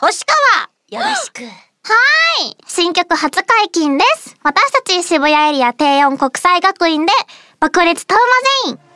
[0.00, 0.26] 星
[0.90, 1.44] 川よろしく。
[1.88, 1.94] は
[2.42, 2.56] い。
[2.66, 4.34] 新曲初解禁です。
[4.42, 7.12] 私たち渋谷エリア低音国際学院で
[7.60, 8.18] 爆裂タウ
[8.66, 8.87] マゼイン。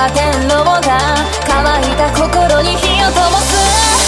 [0.00, 0.80] 摩天楼が
[1.46, 3.52] 乾いた心に火を灯す。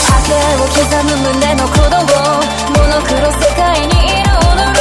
[0.09, 3.93] 波形を刻む胸の鼓動モノクロ世界に
[4.25, 4.81] 色を塗る。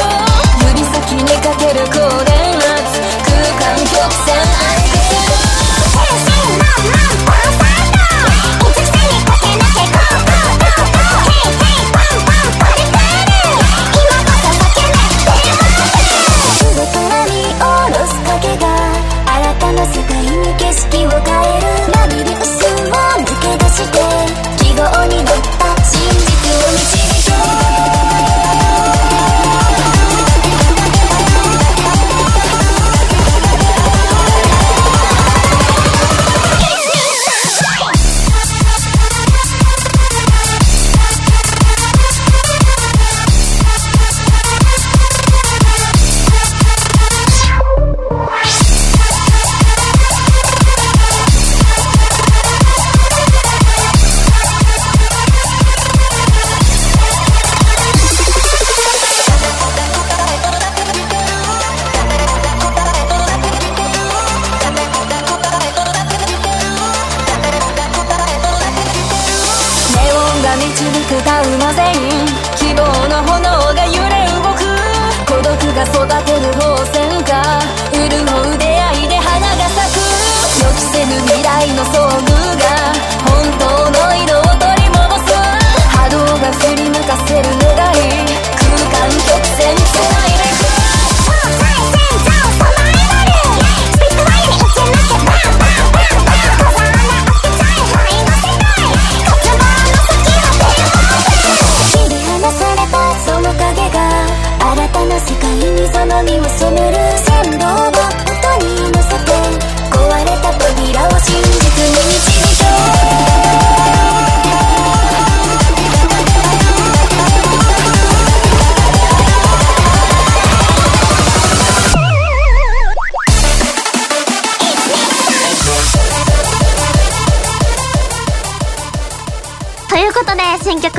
[0.70, 2.31] 指先にかけるコーデ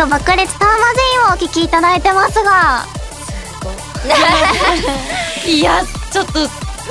[0.03, 2.85] で、新曲爆裂タウマゼインをお聴きいただいてますが、
[5.47, 6.41] いや、ちょっと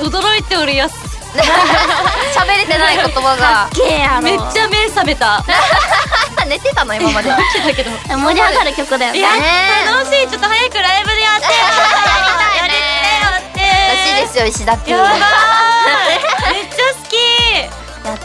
[0.02, 0.92] 驚いておるやつ。
[1.32, 3.68] 喋れてない言葉が。
[4.20, 5.42] めっちゃ目覚めた。
[6.46, 7.30] 寝てたの今まで。
[7.30, 7.36] だ
[7.74, 7.90] けど。
[8.08, 9.18] 盛り上がる曲だよね。
[9.18, 9.28] いや、
[9.86, 10.28] 楽しい。
[10.28, 11.52] ちょっと早くライブでやってよ。
[12.56, 12.72] やり
[13.54, 14.90] てよらしいですよ、石田く。
[14.90, 15.18] めっちゃ好
[17.08, 17.16] き。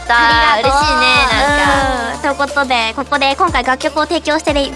[0.06, 0.60] たー。
[0.60, 1.92] 嬉しいね、なんか。
[1.92, 4.68] うんということで、ここで今回楽曲を提供してえー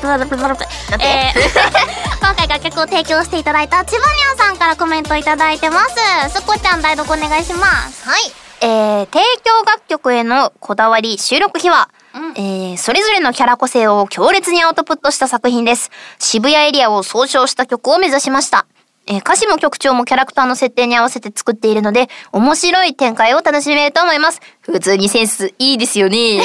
[2.22, 5.80] 今回楽曲を提供していただいた千葉にゃんさんからコメントいただいてま
[6.28, 6.34] す。
[6.34, 8.08] すこちゃん代読お願いします。
[8.08, 8.32] はい。
[8.60, 11.88] えー、提供楽曲へのこだわり収録秘話。
[12.14, 15.90] うんえー、それぞれのキャラ個性を強烈にアウトプットした作品です。
[16.18, 18.66] 渋谷エリアを総称した曲を目指しました。
[19.06, 24.40] えー歌詞も曲調もキャラクターの設定に合わせて作っているので、面白い展開を楽しめると思います。
[24.60, 26.42] 普通にセンスいいですよね。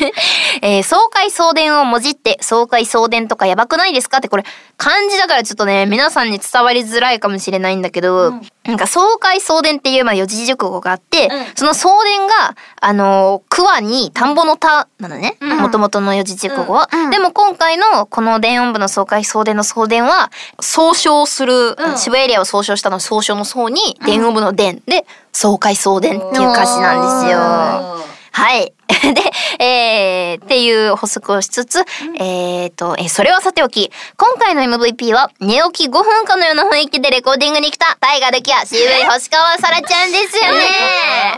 [0.62, 4.44] えー爽快送電をもじって、爽快送電とかやばくないですかってこれ、
[4.76, 15.36] 漢字だからちょっとね、皆さんに伝わりづらいかもしれないんだけど、なんか爽快送電っていうまあ四字熟語があって、うんその送電が、あのー、桑に田んぼの田なのね。
[15.40, 16.88] もともとの四字熟語は。
[16.92, 27.38] うんでも今回のこの電音部の爽快送電の送電は、総称する、うん渋谷エリアを総称したの総称の総に、電音部の電で、爽快送電っていう歌詞なんですよ。
[27.38, 28.73] はい。
[29.58, 31.84] で、えー、っていう補足をしつつ、
[32.18, 40.64] えーと、えーそれはさておき、今回の MVP は、寝起き5分間のような雰囲気でレコーディングに来た、タイガルキア、渋い星川さらちゃんですよね。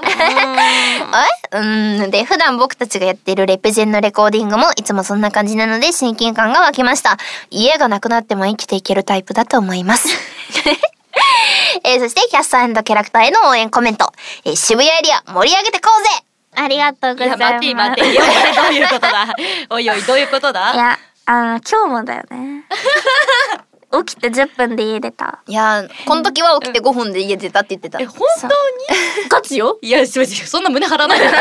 [1.53, 2.11] えうん。
[2.11, 7.19] で、普段僕たちがやっているレペゼンのレコーディングもいつもそんな感じなので親近感が湧きました。
[7.51, 10.09] 家がなくなっても生きていけるタイプだと思います。
[11.85, 14.13] えーそして、キャストキャラクターへの応援コメント。
[14.45, 16.26] えー渋谷エリア盛り上げてこうぜ
[16.57, 17.41] ありがとうございます。
[17.43, 19.35] 待って待ってどういうことだ？
[19.71, 20.73] おいおいどういうことだ？
[20.75, 22.65] いや、あの、今日もだよね。
[24.05, 25.39] 起きて10分で家出た。
[25.47, 28.01] いやー、この時は起きて5分で家出たって言ってた。
[28.01, 28.53] え本当に？
[29.31, 29.79] 勝つよ？
[29.81, 31.27] いや正直そんな胸張らないで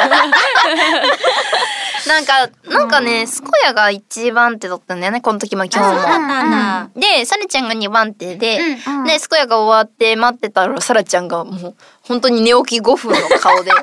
[2.07, 6.83] なんか、なんかね、スコヤが一番手だったんだよね、この時も今日も。
[6.83, 11.75] んで、サラちゃんが2番手で、うんで、スコヤが終わって待ってたら、サラちゃんがもう、
[12.07, 13.71] 本当に寝起き5分の顔で。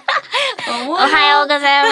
[0.89, 1.91] おはようございま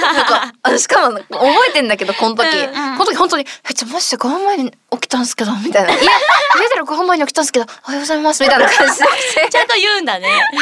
[0.14, 2.48] なんか、あしかも、覚えてんだけど、この時。
[2.56, 5.92] うんうんこの時本当に、え、ちょ、マジで5分前に起きたんすけど、 みたいな。
[5.92, 6.12] いや、
[6.56, 9.06] 家出る5分前に起きたんすけど、おはようございます、みたいな感じで。
[9.50, 10.28] ちゃんと言うんだね。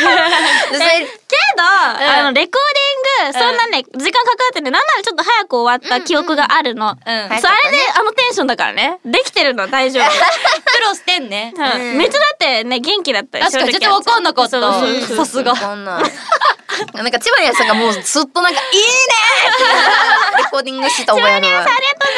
[1.32, 6.90] けど、あの、レコーディング、そんなね、時間かかってね、なんならちょっと早く終わった記憶があるの。
[6.90, 6.96] うん。
[6.96, 7.48] それで、
[7.94, 8.98] あのテンションだからね。
[9.04, 10.04] できてるの、大丈夫。
[10.04, 11.54] 苦労してんね。
[11.56, 11.98] うん。
[11.98, 14.60] めっちゃだってね、元気だったよ確かに全然わかんなかった
[15.16, 15.56] さすが。
[15.56, 16.02] こんなん。
[16.94, 18.86] なんか千葉屋さんがもうずっとなんか、いいね
[19.48, 21.60] ってレコーディングしてた覚えあるわ。
[21.60, 22.12] ありがとう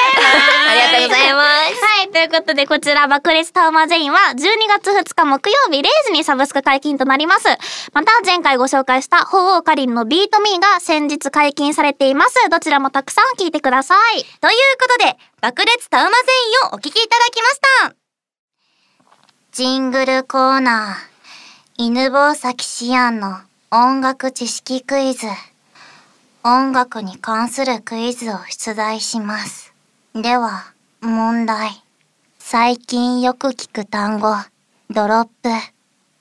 [0.69, 1.85] ありがとうございます。
[1.85, 7.49] はい、ということで、こちら、爆裂タウマジェインは、12月2日木曜日0時にサブスク解禁となります。
[7.93, 12.49] また、前回ご紹介した、鳳凰かりんのビートミーが先日解禁されています。
[12.51, 14.25] どちらもたくさん聞いてください。
[14.40, 16.17] ということで爆裂タウマ全
[16.69, 17.97] 員をお聞きいただきました
[19.53, 23.40] ジングルコーナー犬吠埼シアンの
[23.77, 25.27] 音楽知識クイズ。
[26.45, 29.75] 音楽に関するクイズを出題します。
[30.15, 31.83] では問題。
[32.39, 34.33] 最近よく聞く単語。
[34.91, 35.49] ドロップ。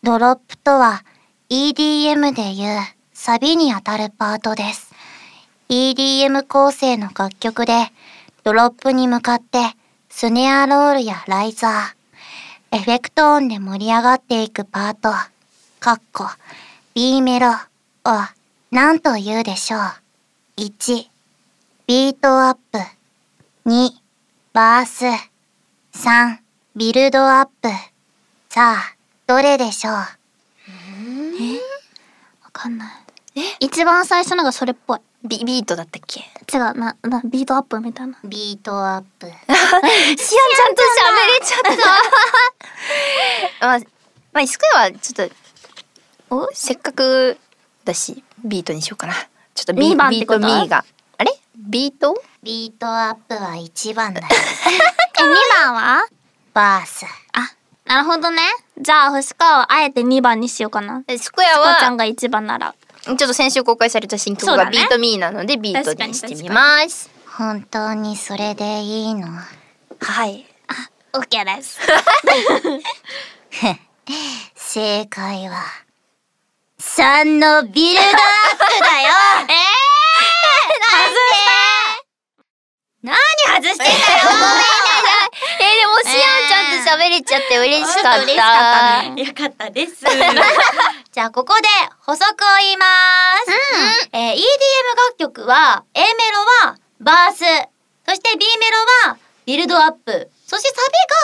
[0.02, 1.04] ドロップとは
[1.52, 2.80] EDM でいう
[3.13, 4.92] サビにあたるパートです。
[5.70, 7.92] EDM 構成の楽曲で
[8.44, 9.60] ドロップに向かって
[10.10, 15.12] スネアロールやライザー、エフェクト音で盛り上がっていくパート、
[15.80, 16.26] カッコ、
[16.93, 17.56] B メロを
[18.71, 19.82] 何と言うでしょう。
[20.58, 21.08] 1、
[21.88, 22.77] ビートアップ。
[23.65, 23.89] 2、
[24.53, 25.06] バース。
[25.97, 26.38] 3、
[26.75, 27.69] ビルドアップ。
[28.49, 29.93] さあ、どれでしょう？
[29.93, 30.08] わ
[32.51, 32.86] かんな
[33.36, 33.41] い。
[33.60, 34.99] 一番最初のがそれっぽい。
[35.23, 36.19] ビビートだったっけ？
[36.56, 38.19] 違う、な、な、ビートアップみたいな。
[38.23, 39.25] ビートアップ。
[39.25, 41.62] シアンちゃんと喋れちゃっ
[43.60, 43.65] た。
[43.67, 43.79] まあ、
[44.32, 45.36] まあ、スクエアはちょっと、
[46.36, 47.38] おせっかく
[47.86, 49.13] だし、ビートにしようかな。
[49.54, 50.39] ちょっとビミーバンっビーてこと？
[50.39, 50.84] トミーが。
[51.19, 51.32] あれ？
[51.56, 52.19] ビート？
[52.41, 54.28] ビートアップは1番だよ。
[54.34, 55.26] え、2
[55.63, 56.08] 番は？
[56.56, 57.06] バース。
[57.34, 57.52] あ、
[57.86, 58.41] なるほどね。
[58.82, 61.04] じゃあ、星川はあえて2番にしようかな。
[61.06, 62.74] でスクエアは、ちゃんが1番なら。
[63.06, 67.12] ちょっと先週公開された新曲がビートミーなので、ビートにしてみます。
[67.38, 69.28] 本当にそれでいいの？
[70.00, 70.48] はい。
[71.13, 71.80] オッケーです。
[74.56, 75.62] 正解は、
[76.84, 79.10] 3のビルドアップだよ。
[79.50, 79.54] え
[83.02, 83.15] 何
[83.62, 83.96] 外してんだよ。
[85.60, 88.24] えー、でもシアンちゃんと喋れちゃって嬉しかった。
[88.24, 88.48] 嬉しかっ
[89.04, 89.10] た。
[89.10, 90.06] ねよかったです。
[91.12, 91.67] じゃあここで
[92.06, 92.86] 補足を言いま
[93.46, 93.52] す。
[94.13, 97.39] えー EDM 楽曲は A メロはバース、
[98.08, 98.78] そして B メロ
[99.10, 100.76] はビルドアップ、そしてサ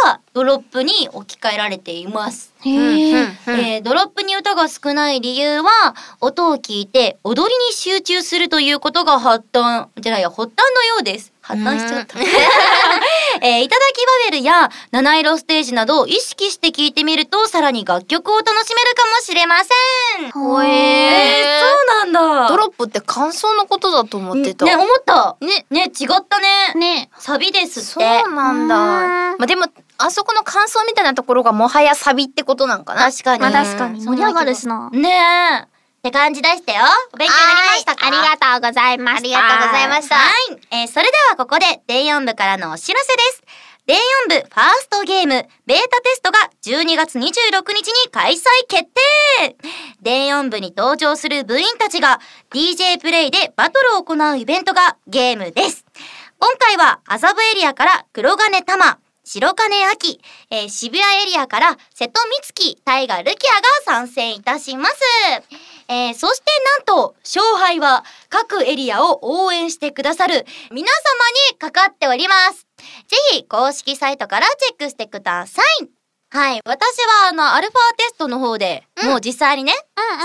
[0.07, 2.51] ビがドロップに置き換えられています。
[2.61, 5.69] へえードロップに歌が少ない理由は
[6.19, 12.19] 音を聞いて踊りに集中するということが発端じゃないや発端のようです発端しちゃった、
[13.41, 20.31] えーいただきバベルや七色ステージなどを意識して聞いてみるとさらに楽曲を楽しめるかもしれません。
[20.31, 21.59] ほへえー。
[21.59, 22.47] そうなんだ。
[22.49, 24.65] ドロップって感想のことだと思ってた。
[24.65, 25.37] ね思った。
[25.41, 25.65] ね。
[25.71, 26.73] ね違ったね。
[26.75, 27.09] ね。
[27.17, 28.23] サビですそって。
[28.27, 28.75] うなんだ。
[28.75, 29.37] うん。
[29.37, 29.65] まあでも、
[29.97, 33.11] あそこの感想みたいなところがもはやサビってことなんかな。
[33.11, 34.01] 確かに、まあ確かに。
[34.01, 34.89] 盛り上がるしな。
[34.91, 38.07] ねえって感じでしたよお勉強になりましたか？
[38.07, 39.19] ありがとうございました。
[39.19, 40.59] ありがとうございましたはい。
[40.71, 43.43] えーそれではここで、電音部からのお知らせです。
[43.85, 43.97] 電
[44.29, 47.23] 音部ファーストゲーム、ベータテストが12月26
[47.75, 48.83] 日に開催決
[49.39, 49.55] 定
[50.01, 52.19] 電音部に登場する部員たちが
[52.51, 55.85] DJ プレイでバトルを行うイベントがゲームです。
[56.39, 58.99] 今回は麻布エリアから黒金玉、
[59.31, 64.95] 白金秋、えー渋谷エリアから瀬戸美月、タイガルキアが参戦いたします。
[65.87, 66.45] えーそして
[66.79, 72.65] なんと、勝敗は各エリアを応援してくださる皆様にかかっております。
[73.07, 75.89] ぜひ公式サイトからチェックしてください。
[76.31, 76.61] はい。
[76.65, 79.73] 私はあの、アルファテストの方で、もう実際にね、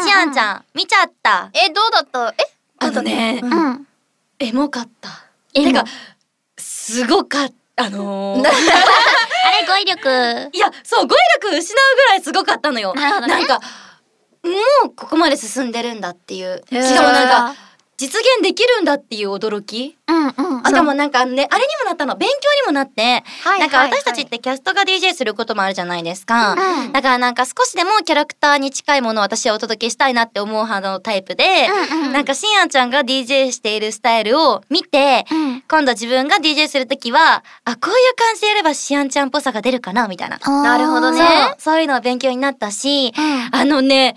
[0.03, 1.51] シアンちゃん見ちゃった。
[1.53, 2.35] え、どうだった？
[2.43, 2.47] え？
[2.79, 3.53] あのね、うん。
[3.53, 3.87] うん。
[4.39, 5.11] エモかった。
[5.53, 5.85] てか、
[6.57, 7.55] すごかった。
[7.77, 8.53] あのー、 あ
[9.61, 10.51] れ、語彙力。
[10.53, 12.95] いや、そう、語彙力失うぐらいすごかったのよ。
[12.95, 13.61] なねんか、
[14.43, 14.51] も
[14.87, 16.63] うここまで進んでるんだっていう。
[16.71, 17.55] しかもなんか、
[17.97, 19.97] 実現できるんだっていう驚き？
[20.09, 20.63] うんうん。
[20.65, 26.53] しかもなんかね、あれにもなったの、勉強にもなって、はいなんか私たちってキャストが DJ することもあるじゃないですか。
[26.53, 31.45] うんだからなんか少しでもキャラクターに近いものを私はお届けしたいなって思う派のタイプで、
[31.93, 40.39] うんうんなんかしんやんちゃんが DJ しているスタイルを見て、うん今度自分が DJ するときは、あ、こういう感じでやればしあんちゃんっぽさが出るかなみたいな。
[40.63, 44.15] なるほどねそう、そういうのは勉強になったし、うんあのね、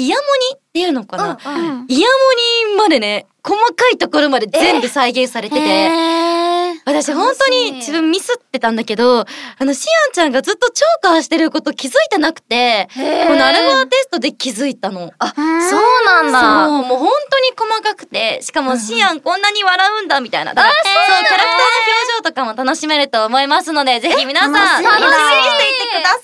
[0.00, 6.50] イヤモニっていうのかな、うんうんイヤモニまでね、細かいところまで全部再現されてて、へー
[6.84, 9.26] 私本当に自分ミスってたんだけど、あ
[9.64, 13.00] の、シアンちゃんがずっとチョーカーしてること気づいてなくて、こ
[13.34, 15.12] のアルファテストで気づいたの。
[15.18, 16.66] あ、うんそうなんだ。
[16.66, 20.52] そう、もう本当に細かくて、しかもシアンこんなに笑うんだみたいな。
[20.52, 26.20] そう、キャラクターの表情とかも楽しめると思いますので、ぜひ皆さん、楽しみにしていってください。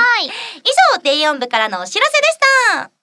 [0.00, 0.26] はい。
[0.26, 0.30] 以
[0.94, 2.38] 上、低音部からのお知らせでし
[2.88, 3.01] た。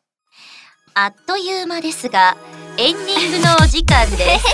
[0.94, 2.36] あっという間ですが、
[2.78, 4.46] エンディングのお時間です。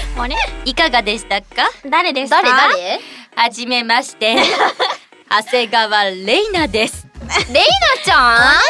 [0.66, 1.70] いかがでしたか？
[1.90, 2.42] 誰ですか？
[2.42, 2.54] 誰？
[2.74, 3.00] 誰？
[3.36, 4.36] はじめまして。
[5.30, 7.08] 長谷川レイナです。
[7.52, 8.62] レイナちゃん？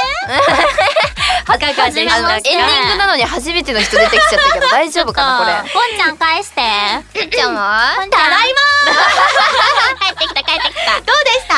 [1.46, 6.62] いかかあのエンディングなのに初めての人出てきちゃったけど大丈夫かなこポンちゃん返して。
[6.62, 7.22] れ。
[7.22, 7.94] レイちゃんは？
[7.98, 8.24] ポンちゃん。
[8.24, 8.54] ただい
[10.06, 11.02] 帰ってきた帰ってきた。
[11.02, 11.56] どうでした？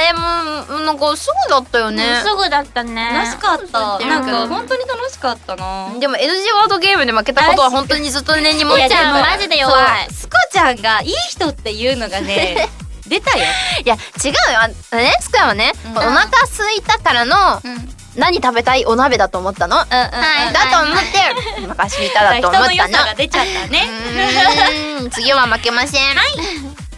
[0.00, 2.20] え、もう、なんかすぐだったよね。
[2.24, 3.10] すぐだったね。
[3.14, 3.98] 楽しかった。
[4.00, 5.88] うんなんか本当に楽しかったな。
[5.98, 12.68] でも NG ワードゲームで負けたことは本当にずっと根に持っちゃんたマジで弱いスコちゃんがいい人っていうのがね、
[13.12, 13.44] 出たよ。
[13.84, 17.88] いや違うよあのねスクヤはね、うんお腹空いたからのうん。
[18.14, 19.88] 何食べたいお鍋だと思ったの、うんうん。
[19.90, 21.18] はいだと思って
[21.64, 23.88] お腹空いただと人思ったのが出ちゃったね。
[23.88, 26.16] うーん次は負けません、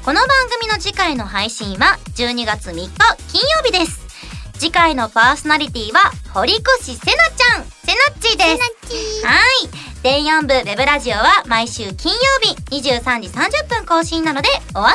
[0.05, 2.91] この番組の次回の配信は12月3日
[3.31, 4.01] 金曜日です。
[4.59, 9.27] 次回のパーソナリティは堀越せなちゃん、せなっちです。
[9.27, 9.95] はい。
[10.03, 14.95] 電4部ウェブラジオは毎週金曜日23時30分更新なのでお忘れな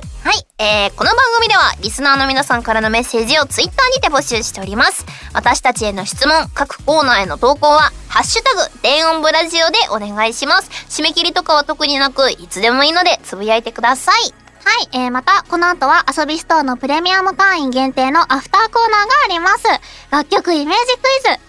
[0.00, 0.05] く。
[0.26, 14.34] はい、えー、この番組ではリスナーの皆さんからのメッセージをツイッターにて募集しております私たちへの質問各コーナーへの投稿は「ハッシュタグ電音ブラジオ」でお願いします締め切りとかは特になくいつでもいいのでつぶやいてください
[14.64, 19.64] はい、えー、また、この後は遊びストアのプレミアム会員限定のアフターコーナーがあります。
[20.10, 21.40] 楽曲イメージクイズ。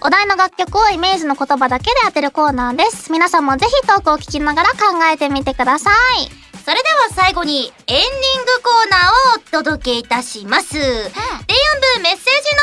[0.00, 3.12] お題の楽曲をイメージの言葉だけで当てるコーナーです。
[3.12, 4.76] 皆さんもぜひトークを聞きながら考
[5.12, 6.46] えてみてください。
[6.66, 8.02] それでは最後にエンディング
[8.60, 9.00] コーナー
[9.38, 10.72] をお届けいたします。
[10.74, 11.12] 電4部
[12.02, 12.62] メッセージノ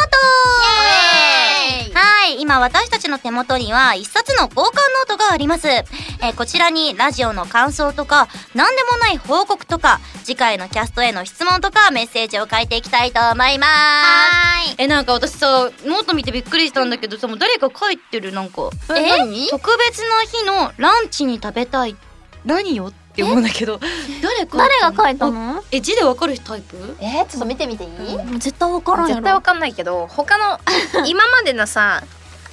[1.87, 5.69] ートはい、今私たちの手元には一冊の交換ノートがあります。
[5.69, 13.69] えーこちらにラジオの感想とか、何でもない報告とか、次回のキャストへの質問とかメッセージを書いていきたいと思います。
[13.69, 18.69] はえ、なんか私さ、ノート見てびっくりしたんだけどさ、もう誰か書いてるなんか。
[18.97, 19.17] え？
[19.17, 19.47] 何？
[19.47, 21.95] 特別な日のランチに食べたい。
[22.43, 22.87] 何よ？
[22.87, 23.79] って思うんだけど、
[24.21, 25.63] 誰誰が書いたあの？
[25.71, 26.97] え、字でわかるタイプ？
[26.99, 29.13] えー、ちょっと見てみていい、もう絶対わからんやろ。
[29.15, 30.57] 絶対わかんないけど他の
[31.05, 32.01] 今までのさ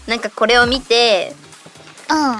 [0.07, 1.35] なんかこれを見て
[2.11, 2.37] うん。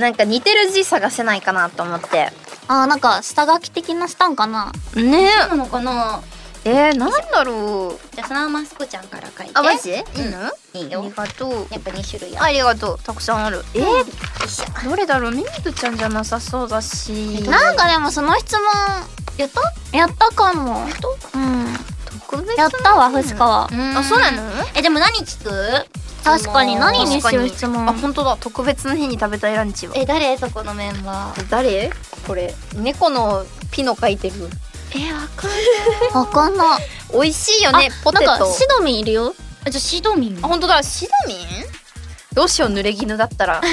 [0.00, 2.30] なんか似てる字探せないかなと思って。
[2.68, 4.70] あー、なんか、下書き的なしたんかな？
[4.94, 5.28] ね。
[5.48, 6.20] なのかな？
[6.64, 8.14] えー、なんだろう。
[8.14, 9.52] じゃあそのままスコちゃんから書いて。
[9.54, 9.90] あマジ？
[9.90, 10.30] いいうん。
[10.32, 10.38] の
[10.74, 11.02] いいありよ。
[11.10, 11.52] がとう。
[11.70, 12.98] やっぱ2種類ありがとう。
[12.98, 13.64] たくさんある。
[13.74, 15.32] えー、どれだろう？
[15.32, 17.42] ミミクちゃんじゃなさそうだし。
[17.48, 18.62] なんかでもその質問、
[19.38, 19.96] やった？
[19.96, 20.84] やったかも。
[20.84, 20.90] うん。
[22.28, 23.64] 特別やったわ、藤川。
[23.64, 23.68] あ
[24.04, 24.42] そうなの？
[24.74, 25.50] え、でも何聞く？
[26.22, 27.86] 確かに何にしよう質あ問。
[27.94, 28.36] 本当だ。
[28.38, 29.94] 特別な日に食べたいランチは。
[29.96, 30.36] え、誰？
[30.36, 31.50] そこのメンバー。
[31.50, 31.90] 誰？
[32.26, 32.54] これ。
[32.74, 34.34] 猫のピノ描いてる
[34.94, 36.82] え、わかんわかんない。
[37.12, 39.34] 美味しいよねポテトなんか、シドミンいるよ。
[39.66, 40.48] あ、じゃあシドミンあ。
[40.48, 41.46] 本当だシドミン
[42.32, 43.60] どうしよう濡れ衣だったら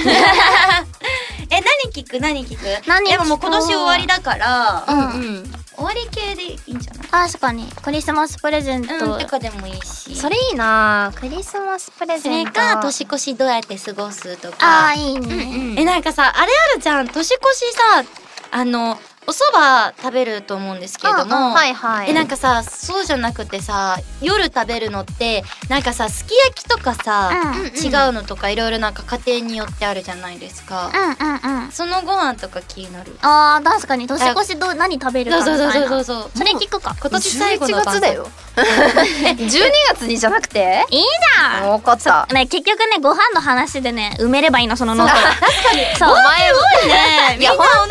[1.50, 2.20] え、何聞く？
[2.20, 2.88] 何聞く？
[2.88, 3.10] 何？
[3.12, 7.30] 聞こうでももう今年終わりだから、うんん終わり系でいいんじゃない？
[7.30, 7.68] 確かに。
[7.84, 9.18] クリスマスプレゼンうん、ト。
[9.20, 10.16] とかでもいいし。
[10.16, 14.58] それいいなクリスマスプレそゼントれか、年越しどうやって過ごすとか。
[14.60, 15.76] ああ、いいね。
[15.80, 17.08] え、なんかさ、あれあるじゃん。
[17.08, 18.04] 年越しさ、
[18.52, 19.00] あの、
[19.30, 22.10] お蕎麦食べると思うんですけれども、はいはい。
[22.12, 31.72] えなんかさそうじゃなくてさ夜食べるのってなんかさすき焼きとかさ、うん違うのとかいろいろなんか家庭によってあるじゃないですか、うんうんうん。
[31.72, 33.18] そのご飯とか気になる？
[33.22, 35.72] あー確かに年越しどう何食べるかみたいな。
[35.74, 39.46] そうそうそうそうそれ聞くか今年最後の11月だよ12
[39.94, 46.52] 月にじゃなくていいじゃん分かったね結局ねご飯の話でね埋めればいいのそのノート確かにそうお前
[46.88, 47.88] ねみんなお腹空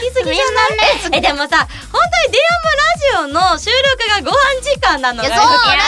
[0.00, 0.77] きすぎじゃない
[1.12, 2.38] えでもさ本当にデ
[3.16, 5.86] アムラジオの収録がご飯時間なのがいやそうお腹す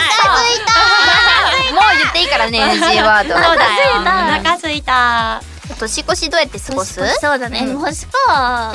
[0.54, 0.72] いた。
[1.74, 3.34] もう言っていいからね NG ワード。
[3.34, 5.40] おお腹腹すいた。
[5.78, 7.00] 年越しどうやって過ごす？
[7.20, 7.76] そうだね、うん。
[7.78, 8.74] もしか、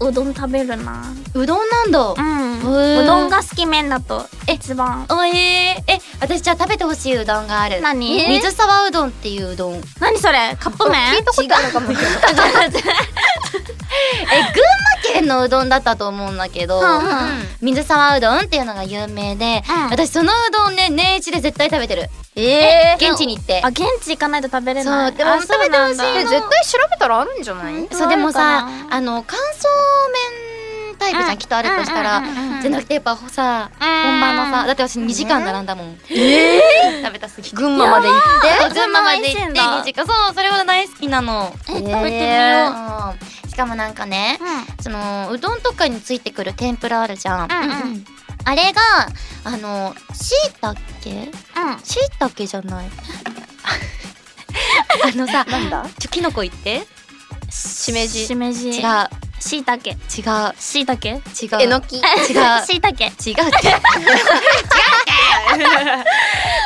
[0.00, 1.02] うどん食べるな。
[1.34, 1.98] うどんなんだ。
[2.00, 3.00] うん。
[3.00, 5.06] うどんが好き麺だと一番。
[5.08, 5.34] おえー、
[5.86, 7.80] え私じゃあ食べてほしいうどんがある。
[7.80, 8.20] 何？
[8.20, 9.74] え水沢うどんっていううどん。
[9.76, 10.56] え群何それ？
[10.60, 11.14] カップ麺？
[11.14, 11.92] 聞いたことあるかも。
[11.94, 12.74] しれない馬
[15.12, 17.02] 県のうどんだったと思うんだけど、うんうん
[17.62, 19.90] 水沢うどんっていうのが有名で、うん。
[19.90, 22.08] 私そのうどんね年一で絶対食べてる。
[22.36, 23.62] え現地に行って。
[23.64, 25.10] あ現地行かないと食べれない。
[25.10, 27.88] そうでもあ食べてほしい絶対調べたらあるんじゃない？
[27.90, 29.42] そうでもさあの乾燥
[30.92, 31.38] 麺タイプじゃん、うん。
[31.38, 32.22] きっとあるとしたら、
[32.62, 33.86] じゃなくてやっぱさうん。
[33.86, 36.60] 本場のさだって私2時間並んだもん、え
[37.02, 37.56] 食べたすぎて。
[37.56, 38.20] 群馬まで行っ
[38.70, 39.62] て群馬まで行ってそんな美味しいんだ。
[39.80, 40.06] 2時間。
[40.06, 41.52] そうそれは大好きなの。
[41.68, 42.04] え食べてみよ
[43.14, 43.14] う、
[43.56, 44.38] かもなんかね
[44.80, 48.04] そのうどんとかについてくる天ぷらあるじゃん、うんうん。
[48.44, 48.80] あれが
[49.44, 51.30] あのしいたけうん。
[51.82, 52.86] しいたけじゃない。
[55.12, 55.86] あのさなんだ？
[55.98, 56.86] ちょキノコ言って。
[57.50, 58.26] しめじ。
[58.26, 58.70] しめじ。
[58.70, 58.84] 違う
[59.40, 59.96] しいたけ違う。
[60.58, 61.20] しいたけ違う。
[61.60, 61.96] えのき。
[61.96, 62.02] 違う。
[62.66, 63.32] しいたけ違うって。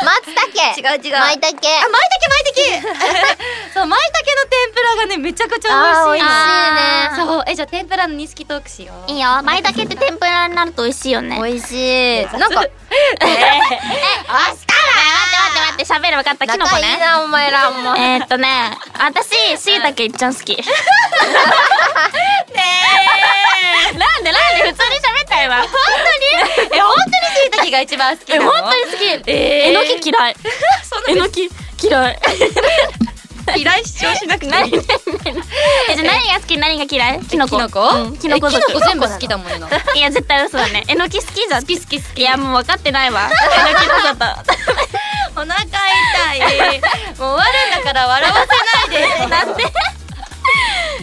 [0.02, 0.58] 松茸。
[0.78, 1.18] 違う違う。
[1.18, 1.50] 舞茸。
[1.50, 2.80] あ、舞茸舞茸。
[3.74, 7.10] そう、舞茸の天ぷらがね、めちゃくちゃ美味しい美味しいね。
[7.16, 9.10] そう、え、じゃあ天ぷらのニスキトークしよう。
[9.10, 9.42] いいよ。
[9.42, 11.36] 舞茸って天ぷらになると美味しいよね。
[11.36, 12.26] 美味しい。
[12.38, 12.70] なんか待って
[15.60, 16.46] 待って喋る分かった。
[16.46, 16.82] キノコね。
[16.82, 20.56] 仲いいなお前らもえーっとね私しいたけいっちゃん好き
[21.20, 22.62] ね
[23.94, 23.98] え。
[23.98, 25.56] なんでなんで普通に喋ったよ今。
[25.62, 25.68] 本
[26.72, 27.12] え、本当に
[27.44, 28.50] 椎茸が一番好きなの？
[28.50, 29.04] 本当に好き。
[29.06, 29.70] えー。
[29.70, 30.34] えのき嫌い。
[31.08, 31.50] えのき
[31.82, 32.18] 嫌い。
[33.56, 34.52] 嫌い主張しなくていい。
[34.52, 34.80] 何え
[35.96, 36.56] じゃあ何が好き？
[36.58, 37.20] 何が嫌い？
[37.24, 37.56] キノコ。
[37.56, 37.80] キノコ？
[37.88, 38.16] うん。
[38.18, 39.66] キノコキノコ全部好きだもんよ。
[39.68, 40.84] 好いや絶対嘘だね。
[40.88, 41.66] えのき好きじゃん。
[41.66, 42.20] き好き好き。
[42.20, 43.28] いやもう分かってないわ。
[43.68, 44.24] えのきのこと。
[45.40, 45.64] お腹痛
[46.34, 46.80] い。
[47.18, 47.44] もう終わ
[47.74, 48.36] るんだから笑わ
[48.88, 49.26] せないで。
[49.26, 49.64] なんで？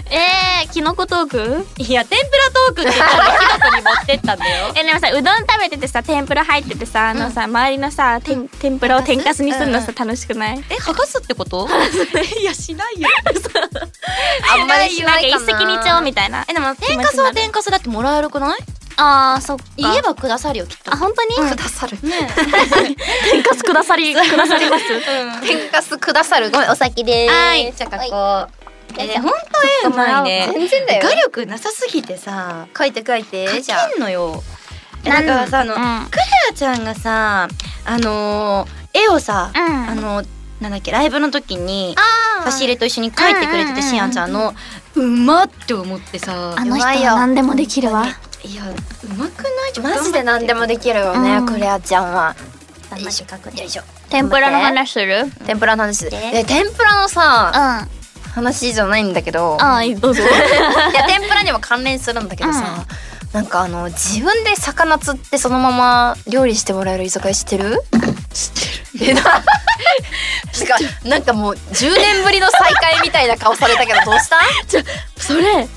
[0.09, 1.67] えー、キノコトーク？
[1.77, 4.73] いや、天ぷらトークって言ったらキノコに持ってったんだよ。
[4.75, 10.63] えでもさうどん食べててさ天ぷら入っててさあのさ、周りのさ天天ぷらを天かすにするのさ、楽しくない？
[10.69, 11.67] え、剥がすってこと？
[12.39, 13.09] いや、しないよ。
[14.53, 15.43] あんまりしないかな。
[15.43, 16.45] 石二鳥みたいな。
[16.47, 18.57] え、でも、天かすは天かすだってもらえるくない？
[18.99, 19.63] あーそっか。
[19.77, 20.91] 言えばくださるよ、きっと。
[20.93, 21.97] あ本当に、くださる。
[22.01, 22.27] ね
[23.31, 24.85] 天かすくださりくださります。
[25.45, 26.49] 天かすくださる。
[26.49, 27.33] ごめんお先でーす。
[27.35, 28.66] はい、じゃあこう。
[28.97, 29.37] え、ね、ほんと
[29.83, 30.49] 絵うまいね。
[30.53, 31.01] 全然だよ。
[31.03, 33.47] 画力なさすぎてさ、書いて書いて。
[33.47, 34.43] 描じゃあけんのよ。
[35.03, 36.09] えだからさ、あの、うん。
[36.09, 37.47] クレアちゃんがさ、
[37.85, 39.89] あのー絵をさ、うん。
[39.89, 40.23] あの、
[40.59, 44.53] なんだっけ、ライブの時に、あ差し入れと一緒に描いてくれてて、うんあんちゃんの、
[44.95, 47.11] うまって思ってさ、あの人うまいよ。
[47.11, 48.05] は何でもできるわ。
[48.43, 48.73] いや、う
[49.15, 49.49] まくな
[49.91, 49.97] い？
[49.97, 52.35] マジで何でもできるよね、うんクレアちゃんは。
[54.09, 55.25] 天ぷらの話する？
[55.45, 57.89] 天ぷらの話でで天ぷらのさうん
[58.33, 59.57] 話じゃないんだけど。
[59.61, 60.23] あーどうぞ。
[60.91, 62.85] いや天ぷらにも関連するんだけどさ、
[63.33, 67.81] なんかあの自分で魚釣ってそのまま料理してもらえる居酒屋知ってる？
[68.33, 69.11] 知ってる。
[69.11, 69.43] えな なんか
[71.03, 74.37] なんかもう10年ぶりの再会みたいな顔されたけどどうした？
[74.67, 74.81] ちょ
[75.17, 75.67] それ、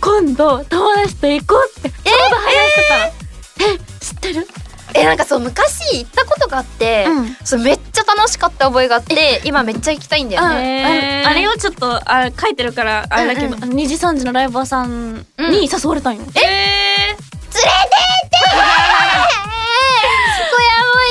[0.00, 2.98] 今度友達と行こうってちょうど話してた。
[2.98, 4.48] のえ知ってる？
[4.94, 7.36] えなんかそう昔行ったことがあって、うん。
[7.44, 13.62] そうめっちゃ楽しかった覚えがあって今めっちゃ行きたいんだよあねああれをちょっっとあ書いてるからあれだけど、うん。
[13.74, 17.16] 2時3時のライバーさんに誘われたんよ、え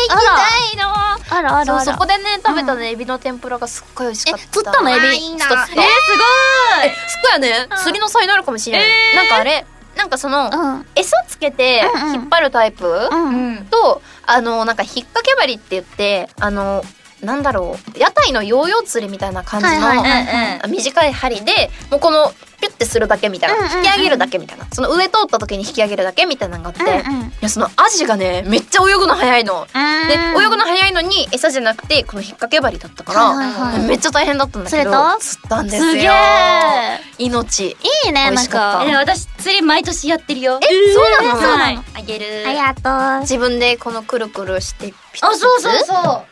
[0.10, 0.92] 行きたいの。
[0.92, 1.66] あらあらあら。
[1.86, 4.44] そうそこでね食べたね、エビの天ぷらがすっごい美味しかった。
[4.44, 5.00] え釣ったのエビ？
[5.00, 5.38] えー、すごい。
[5.38, 7.68] すっごいよね。
[7.78, 9.16] 釣りの才能あるかもしれない、えー。
[9.16, 9.66] なんかあれ
[9.96, 11.82] なんかその、うん餌つけて
[12.14, 13.66] 引っ張るタイプ、うんん。
[13.66, 16.84] とあのなんか引っ掛け針って言ってあの
[17.24, 23.78] なんだろう屋台のヨーヨー釣りみたいな感じの、短い針でもうこのピュッてするだけみたいな、うんうんうん。
[23.80, 24.68] 引き上げるだけみたいな。
[24.72, 27.28] その上通った時に引き上げるだけみたいなのがあって、うんうん。
[27.28, 29.66] いやそのアジがねめっちゃ泳ぐの早いの。
[29.66, 30.44] でうん。
[30.44, 35.84] 泳ぐの早いのに餌じゃなくてこの引っ掛け針だったから、はいはいはいめっちゃ大変だったんだけど釣ったんですよ。
[35.88, 37.66] す命。
[37.70, 37.76] い
[38.10, 38.52] いねなんかった。
[38.52, 38.86] か。
[38.88, 40.60] え私釣り毎年やってるよ。
[40.62, 41.42] えそうなの。
[41.42, 41.80] はい。
[41.96, 42.44] あげる。
[42.48, 43.22] ありがとう。
[43.22, 46.24] 自分でこのくるくるしてあそうそうそう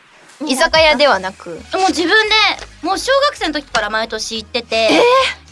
[0.46, 1.50] 居酒屋ではなく。
[1.50, 2.34] もう自分で
[2.82, 4.88] もう小学生の時から毎年行ってて、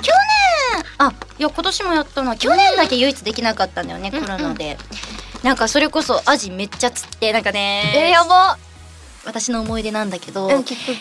[0.03, 0.13] 去
[0.77, 4.79] 年あいや今年もやったのは去年だけ唯一できなかったんだよね、コロナで。
[5.43, 8.59] なんかそれこそアジめっちゃ釣ってなんかねえー、やば。
[9.25, 10.51] 私の思い出なんだけど、うん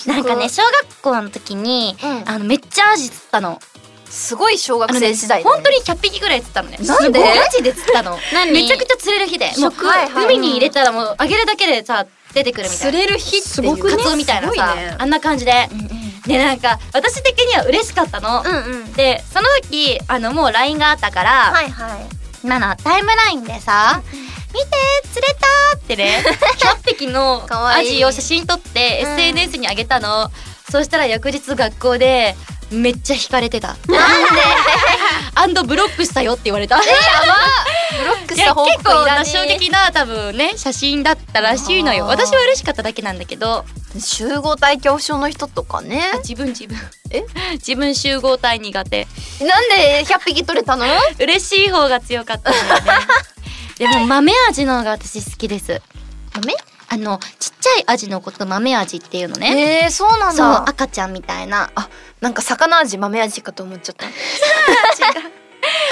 [0.06, 2.30] なんかね小学校の時に、うん。
[2.30, 3.60] あのめっちゃアジ釣ったの。
[4.10, 5.56] すごい小学生時代だね。
[5.56, 6.78] 本当に100匹ぐらい釣ったのね。
[6.78, 7.20] なんで？
[7.20, 8.18] すごいマジで釣ったの。
[8.34, 8.52] 何？
[8.52, 9.52] めちゃくちゃ釣れる日で。
[10.16, 12.06] 海に入れたらもうあげるだけでさ
[12.38, 12.92] 出てくるみたいな。
[12.92, 15.70] 釣れる日っていうカツオみたいなさ、ねあんな感じで、
[16.26, 18.94] でなんか私的には嬉しかったの、うんうん。
[18.94, 22.06] でその時あのもう LINE があったから、はいはい。
[22.44, 24.02] 今のタイムラインでさ
[24.54, 24.68] 「見て
[25.12, 26.24] 釣れた!」ってね
[26.86, 29.12] 100匹のアジを写真撮ってうん。
[29.14, 30.32] SNS に上げたの、
[30.72, 32.36] そうしたら翌日学校で
[32.72, 33.70] めっちゃ惹かれてた。
[33.70, 33.88] なんで？
[35.36, 36.78] アンドブロックしたよって言われた。
[36.78, 36.84] ブ
[38.06, 42.06] ロックした報結構告いらねな衝撃な多分ね写真だったらしいのよ。
[42.08, 43.66] 私は嬉しかっただけなんだけど。
[44.00, 46.12] 集合体恐怖症の人とかね。
[46.20, 46.78] 自分自分。
[47.12, 47.24] え？
[47.54, 49.08] 自分集合体苦手。
[49.42, 50.86] なんで100匹取れたの？
[51.20, 53.08] 嬉しい方が強かったんだよね。
[53.78, 55.82] でも豆味の方が私好きです。
[56.36, 56.54] 豆？
[56.90, 60.70] あのちっちゃいアジのこと豆味っていうのね、えー、そうなんだ。
[60.70, 61.70] 赤ちゃんみたいな。
[61.76, 61.90] あ
[62.22, 64.06] なんか魚味豆味かと思っちゃった。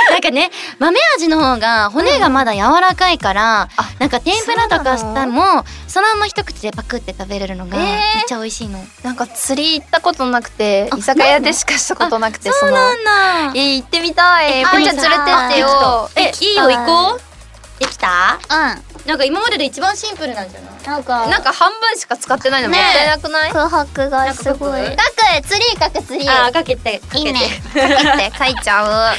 [0.09, 6.07] なんかね豆味の方が骨がまだ柔らかいから、あなんか天ぷらとかしたもその？
[6.13, 7.83] まま一口でパクって食べれるのがえー。
[7.83, 13.11] めっちゃ美味しいの、なんか釣り行ったことなくてあ居酒屋でしかしたことなくてそうなんだ。
[13.53, 14.59] えー行ってみたい。
[14.61, 16.09] えぽんちゃん連れてってよ。
[16.15, 17.34] えいいよ行こう
[17.79, 18.39] できた？
[18.49, 20.81] うなんか今までで一番シンプルなんじゃない？
[20.81, 21.27] んなんか。
[21.27, 22.81] なんか半分しか使ってないのもね。
[22.81, 24.81] ったいなくない、空白がすごい。
[24.81, 25.03] なんか
[25.41, 27.17] く釣りかく釣りあーかけてかけて。
[27.19, 27.39] いいね。
[27.69, 29.13] って書いちゃ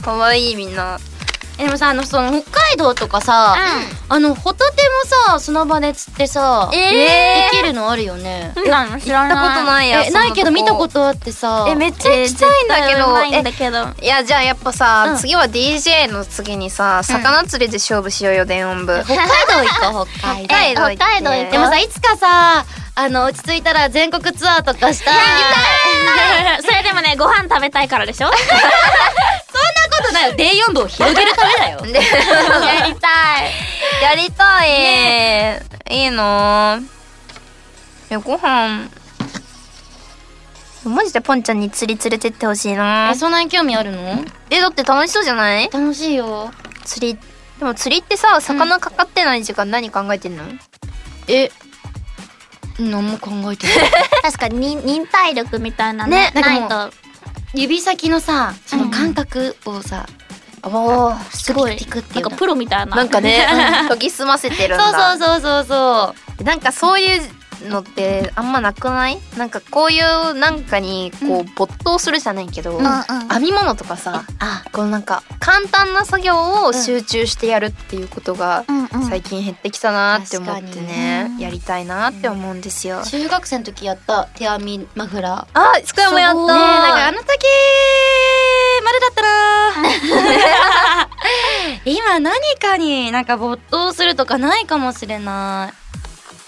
[0.00, 0.04] う。
[0.04, 0.98] かわいいみんな。
[1.00, 1.17] え
[1.58, 3.56] でもさあのその北海道とかさ、
[4.08, 4.82] あのホタテ
[5.26, 8.52] もさその場で釣ってさ、えできるのあるよね。
[8.56, 11.66] うんなの知ら行ったことないやえないけど見たこととあってさ。
[11.68, 13.88] えめっちゃ行きたいんだけど、ないんだけど。
[14.00, 15.16] えいやじゃあやっぱさ、うん。
[15.18, 19.32] 次は DJ の次にさ魚釣りで勝負しようよ電音部、北海道
[19.90, 20.94] 行こう北海道。
[20.94, 22.64] 北海道行こうでもさいつかさ
[23.00, 25.14] あの落ち着いたら全国ツアーとかしたい。
[26.62, 28.28] それでもねご飯食べたいからでしょ？
[28.34, 28.36] そんな
[29.96, 30.34] ことないよ。
[30.36, 31.80] D4 部を広げるためだよ。
[31.82, 32.00] でや
[32.86, 33.08] りた
[33.44, 33.52] い。
[34.02, 36.80] やりたい、いいの。
[38.10, 38.88] えご飯。
[40.84, 43.10] マジでポンちゃんに釣り連れてってほしいな。
[43.12, 44.24] えそんなに興味あるの？
[44.50, 45.70] えだって楽しそうじゃない？
[45.70, 46.50] 楽しいよ。
[46.84, 47.18] 釣り。
[47.60, 50.44] でも釣りってさ魚かかってない時間何考えてんの、
[51.26, 51.50] え
[52.78, 53.76] 何も考えてない。
[54.22, 56.92] 確かに忍耐力みたいなねねないと。
[57.54, 60.06] 指先のさその感覚をさ、
[60.62, 62.22] おーすごいピクってい。
[62.22, 62.96] うのなんかプロみたいな。
[62.96, 63.46] なんかね、
[63.82, 66.44] う ん研ぎ澄ませてるんそうだそうそうそうそう。
[66.44, 69.18] なんかそういうのってあんまなくない？
[69.36, 78.64] なんかこういうなんかにこう没頭するじゃないけど、うんうん編み物とかさあこのなんか簡単な作業を集中してやるっていうことが
[79.08, 83.02] 最近減ってきたなって思ってねにやりたいなって思うんですよ。
[83.04, 85.58] 中学生の時やった手編みマフラー。
[85.60, 86.38] あ、スクヤもやった。
[86.38, 87.26] ねえなんかあの時
[88.84, 91.08] まだだったな。
[91.84, 95.74] 今何かになんか没頭するとかないかもしれない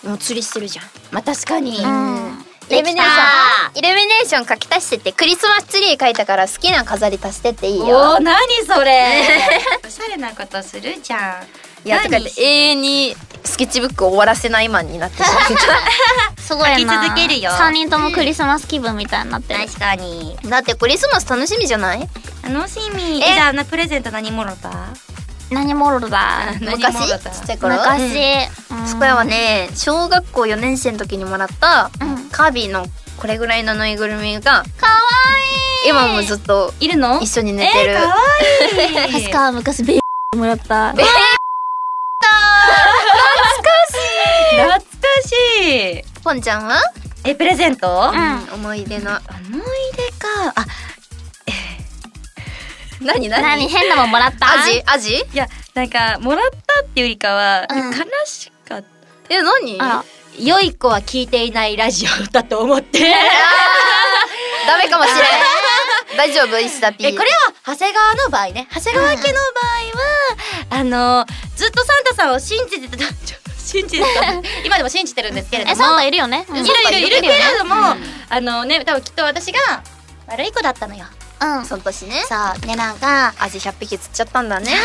[0.05, 0.85] もう釣りしてるじゃん。
[1.11, 2.45] まあ確かに、うん。
[2.71, 8.23] イルミネーション、イルミネーション書き足してってクリスマスツリー書いたから好きな飾り足してっていいおよー。
[8.23, 8.37] 何
[8.67, 9.23] それ。
[9.85, 10.97] おしゃれなことする？
[11.03, 15.39] じゃんいや、とかって永遠にスケッチブックを終わらせないマンになってしまっ
[16.37, 16.43] た。
[16.43, 17.51] すごいな続けるよ。
[17.53, 19.61] 3人ともクリスマス気分みたいになってる。
[19.67, 20.37] 確かに。
[20.45, 22.09] だってクリスマス楽しみじゃない？
[22.45, 23.21] 楽しみ。
[23.23, 23.31] え？
[23.31, 24.71] えじゃあなプレゼント何もろた？
[25.51, 26.55] 何もろだ。
[26.63, 27.09] 何昔？
[27.09, 27.77] ちっちゃい頃？
[27.77, 28.87] 昔、うん。
[28.87, 29.69] スクヤはね。
[29.75, 32.31] 小学校4年生の時にもらったうん。
[32.31, 32.87] カービィの
[33.17, 34.65] これぐらいのぬいぐるみがかわ
[35.87, 38.15] 今もずっといるの一緒に寝てる、えー、かわ
[39.09, 39.21] いい。
[39.21, 40.93] い い確か昔ベーもらった。
[40.97, 41.05] ベ
[44.61, 44.87] 懐か
[45.27, 46.05] しい。
[46.23, 46.81] ポンちゃんは、
[47.25, 49.13] えプレゼント、うん思い出の。
[49.13, 49.21] 思い
[49.97, 50.53] 出か。
[50.55, 50.67] あ
[53.01, 53.43] 何何？
[53.43, 53.69] 何？
[53.69, 54.53] 変なもんもらった？
[54.53, 57.91] アジアジいやなんかもらったっていうよりかは、うん。
[57.91, 58.83] 悲しかっ
[59.29, 59.35] た。
[59.35, 59.79] え何？
[60.39, 63.01] 良い子は聞いていないラジオだと思って。
[64.67, 65.31] ダメかもしれない。
[66.17, 66.59] 大丈夫？
[66.59, 67.07] 石田 P。
[67.07, 68.69] えこれは長谷川の場合ね。
[68.75, 69.29] 長谷川家の場
[70.71, 71.27] 合は、あの
[71.57, 73.05] ずっとサンタさんを信じてた。
[73.59, 74.33] 信じてた。
[74.65, 75.73] 今でも信じてるんですけれども。
[75.75, 77.97] えサンタいるよねいるいるいるけれども、
[78.29, 79.83] あのね多分きっと私が
[80.27, 81.05] 悪い子だったのよ
[81.41, 81.65] うん。
[81.65, 82.23] その年ね。
[82.29, 82.35] そ
[82.65, 84.77] うねなんか味100匹釣っちゃったんだね。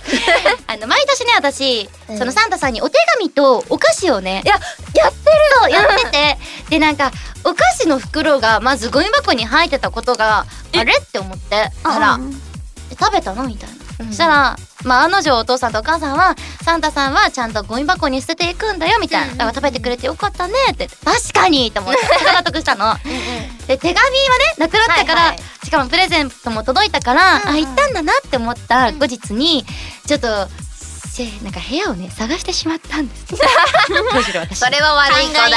[0.66, 2.18] あの毎年ね私、うん。
[2.18, 5.34] そのサンタさんにお手紙とお菓子をねややってる。
[5.62, 6.38] のやってて。
[6.70, 7.10] でなんか
[7.44, 10.46] お菓子の袋がまずゴミ箱に入ってたことが
[10.76, 10.94] あれ？
[10.94, 11.70] って思って。
[11.82, 12.14] あら。
[12.14, 12.20] う
[12.98, 13.44] 食べたの？
[13.44, 20.88] みたいな、そしたらまあ案の定お父さんとお母さんはサンタさんはちゃんとゴミ箱に捨てていくんだよみたいな、だから食べてくれてよかったねって。
[21.04, 22.00] 確かにと思って。
[22.32, 22.94] 納得したの
[23.66, 24.14] で手紙はね
[24.58, 25.66] なくなったから、はいはい。
[25.66, 29.64] しかもプレゼントも届いたから、あ行ったんだなって思った後日に
[30.06, 30.28] ちょっと
[31.14, 33.36] せなんか部屋をね探してしまったんです。
[34.54, 35.48] それは悪い子だ。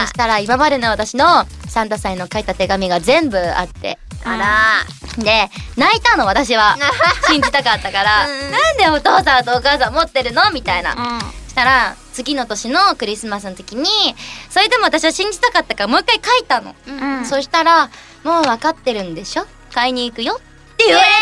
[0.00, 5.24] そしたら今までの私のサンタさんへの書いた手紙が全部あってあら。
[5.24, 6.76] で泣いたの私は。
[7.28, 10.50] 信じたかったから、うんなんでお父さんとお母さん持ってるの？
[10.50, 11.20] みたいな、うん。
[11.20, 13.88] したら次の年のクリスマスの時に
[14.50, 17.24] それでも私は信じたかったからもう一回書いたの、うん。
[17.26, 17.88] そしたら
[18.24, 19.46] 「もう分かってるんでしょ？
[19.72, 21.12] 買いに行くよ」って言われて、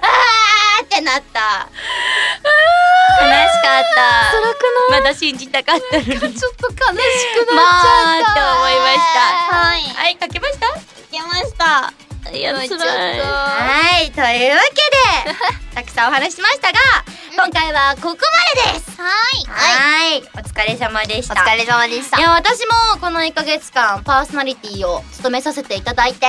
[0.00, 1.68] あーってなった。
[3.18, 4.30] 悲しかった。
[4.32, 5.00] 辛くない？
[5.02, 6.08] まだ信じたかったのに。
[6.08, 7.02] ちょっと悲しくなっちゃ
[7.42, 7.54] った。
[7.54, 9.20] まあって思いました。
[9.56, 9.82] はい。
[9.82, 10.66] はい書けました？
[10.72, 10.85] 出
[11.26, 11.92] ました。
[12.32, 12.68] いや泣い。
[12.68, 15.36] ちゃっ辛いたはい、というわけで、
[15.74, 16.78] たくさんお話ししましたが、
[17.36, 19.00] 今回はここまでです。
[19.00, 19.44] はい。
[19.46, 21.34] はい、お疲れ様でした。
[21.34, 22.18] お疲れ様でした。
[22.18, 22.22] い。
[22.22, 26.26] や、私もこの1ヶ月間パーソナリティを務めさせていただいて、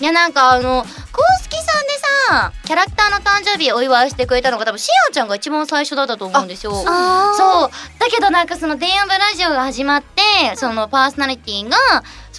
[0.00, 1.98] いや、なんかあの、公式さんで
[2.28, 6.72] さ、キャラクターの誕生日お祝いしてくれたのが多分、しおちゃんが一番最初だったと思うんですよ。
[6.86, 7.70] あそう。
[7.98, 10.22] だけどなんかその、電音部ラジオが始まって、
[10.56, 11.76] そのパーソナリティが、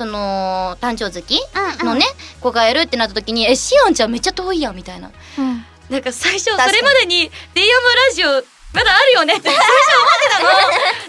[0.02, 1.40] その、誕生月
[1.80, 2.06] うんのね、
[2.40, 5.12] 子がやるってなった時に、え、しおんちゃんめっちゃ遠いやん、みたいな。
[5.38, 5.64] うん。
[5.92, 8.28] なんか最初、それまでに、電音部ラジオ、
[8.74, 10.50] まだあるよねって 最初思ってたの。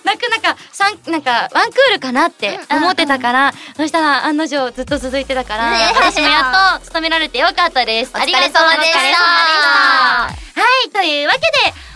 [0.04, 5.92] なんか、なんか、三なんか、ワンクールかなって思ってたから、そしたら案の定ずっと続いてたから、ね。
[5.94, 8.10] 私もやっと務められてよかったです。
[8.12, 8.98] ありがとう様でした。
[8.98, 10.60] お疲れ様でした。
[10.60, 11.46] はい、というわけで、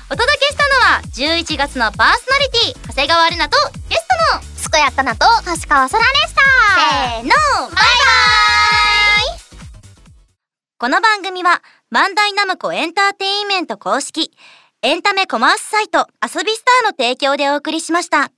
[0.08, 6.40] お届けしたのは、11月のパーソナリティ、長谷川玲奈と、ゲストの、健やかなと、橋川さらでした
[6.74, 7.28] せーの、
[7.68, 7.86] バイバイ
[10.78, 14.30] この番組は、バンダイナムコエンターテインメント公式、
[14.82, 18.30] エンタメコマースサイト、遊びスターの提供でお送りしました。